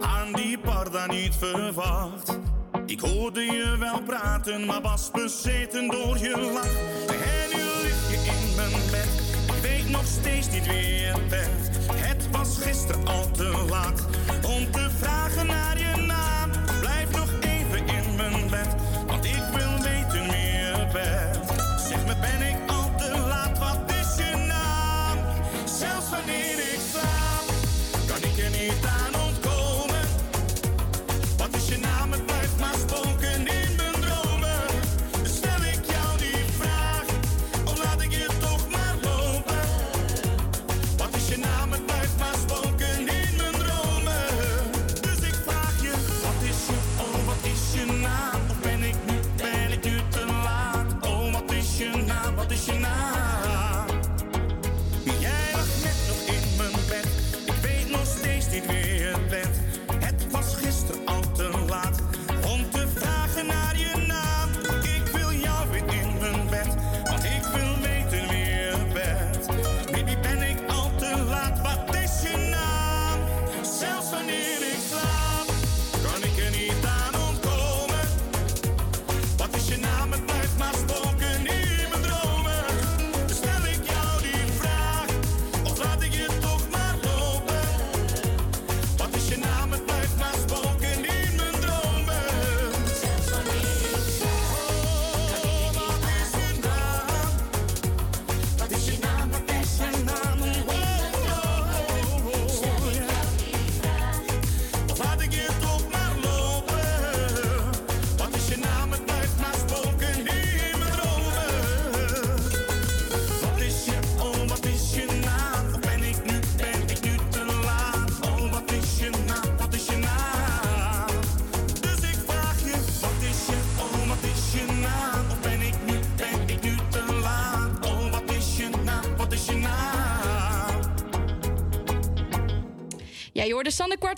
[0.00, 2.38] aan die parda niet verwacht.
[2.86, 6.74] Ik hoorde je wel praten, maar was bezeten door je lach.
[7.06, 9.08] En nu lig je in mijn bed,
[9.56, 11.78] ik weet nog steeds niet wie je bent.
[11.92, 14.04] Het was gisteren al te laat
[14.46, 15.83] om te vragen naar je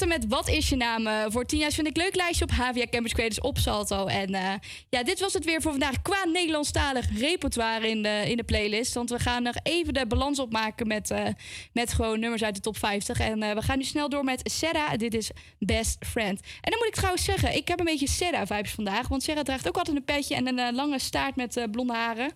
[0.05, 1.07] met Wat is je naam?
[1.07, 4.07] Eh, voor 10 jaar vind ik leuk lijstje op HVA Campus Creators op Salto.
[4.07, 4.53] En eh,
[4.89, 8.95] ja, dit was het weer voor vandaag qua Nederlandstalig repertoire in de, in de playlist.
[8.95, 11.25] Want we gaan nog even de balans opmaken met, eh,
[11.73, 13.21] met gewoon nummers uit de top 50.
[13.21, 14.93] En we gaan nu snel door met Sarah.
[14.97, 16.41] Dit is Best Friend.
[16.41, 19.09] En dan moet ik trouwens zeggen, ik heb een beetje Sarah-vibes vandaag.
[19.09, 22.33] Want Sarah draagt ook altijd een petje en een lange staart met blonde haren.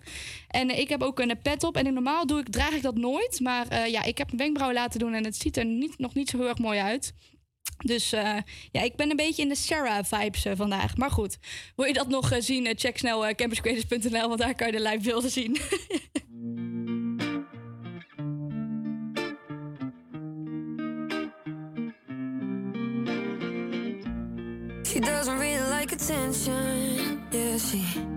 [0.47, 1.77] En ik heb ook een pet op.
[1.77, 3.39] En normaal doe ik, draag ik dat nooit.
[3.39, 6.29] Maar ja, ik heb mijn wenkbrauwen laten doen en het ziet er niet, nog niet
[6.29, 7.13] zo heel erg mooi uit.
[7.81, 8.37] Dus eh,
[8.71, 10.97] ja, ik ben een beetje in de Sarah-vibes eh, vandaag.
[10.97, 11.37] Maar goed,
[11.75, 12.73] wil je dat nog eh, zien?
[12.77, 15.57] Check snel campuscreators.nl, want daar kan je de live beelden zien.
[24.83, 27.19] She doesn't really like attention.
[27.57, 28.11] She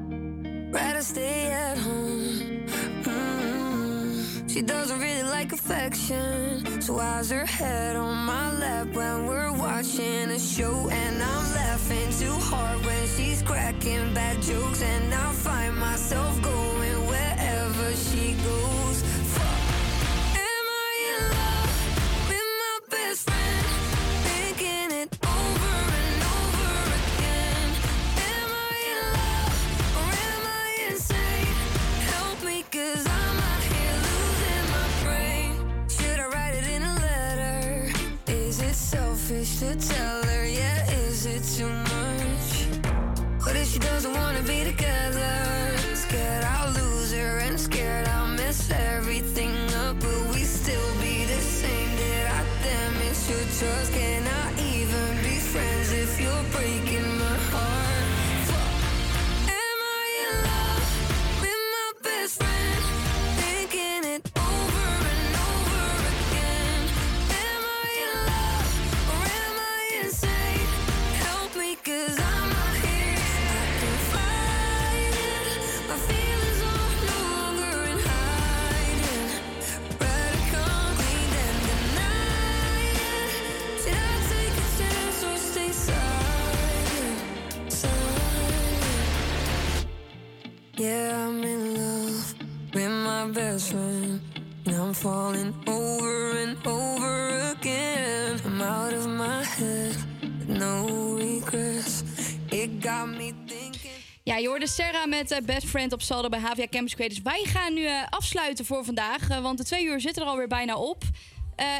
[1.05, 2.67] stay at home.
[3.05, 3.74] Mm.
[4.55, 6.81] She doesn't really like affection.
[6.81, 10.89] So why's her head on my lap when we're watching a show?
[10.91, 14.81] And I'm laughing too hard when she's cracking bad jokes.
[14.81, 18.84] And I find myself going wherever she goes.
[39.77, 40.14] Tell
[105.29, 107.23] met eh, Best Friend op Saldo bij HVA Campus Creators.
[107.23, 110.49] Wij gaan nu eh, afsluiten voor vandaag, eh, want de twee uur zitten er alweer
[110.49, 111.03] bijna op.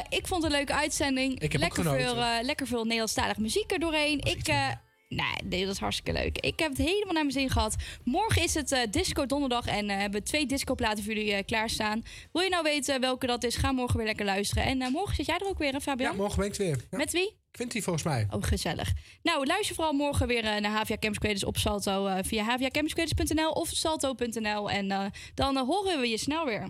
[0.09, 1.39] Ik vond het een leuke uitzending.
[1.39, 4.19] Ik heb lekker, veel, eh, lekker veel Nederlandstalige muziek er doorheen.
[4.19, 4.47] Ik,
[5.07, 6.37] nee, nee, dat is hartstikke leuk.
[6.37, 7.75] Ik heb het helemaal naar mijn zin gehad.
[8.03, 12.03] Morgen is het Disco Donderdag en hebben we twee discoplaten voor jullie klaarstaan.
[12.31, 13.55] Wil je nou weten welke dat is?
[13.55, 14.63] Ga morgen weer lekker luisteren.
[14.63, 16.11] En morgen zit jij er ook weer, hè, Fabian?
[16.11, 16.77] Ja, morgen ben ik weer.
[16.91, 16.97] Ja.
[16.97, 17.43] Met wie?
[17.55, 18.27] Quinty volgens mij.
[18.29, 18.93] Oh, gezellig.
[19.23, 23.67] Nou, luister vooral morgen weer eh, naar HVA Campus op Salto eh, via hvacampuscreators.nl of
[23.67, 24.69] salto.nl.
[24.69, 26.67] En eh, dan horen we je snel weer.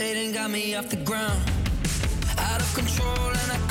[0.00, 1.38] Levitating got me off the ground,
[2.38, 3.69] out of control, and I.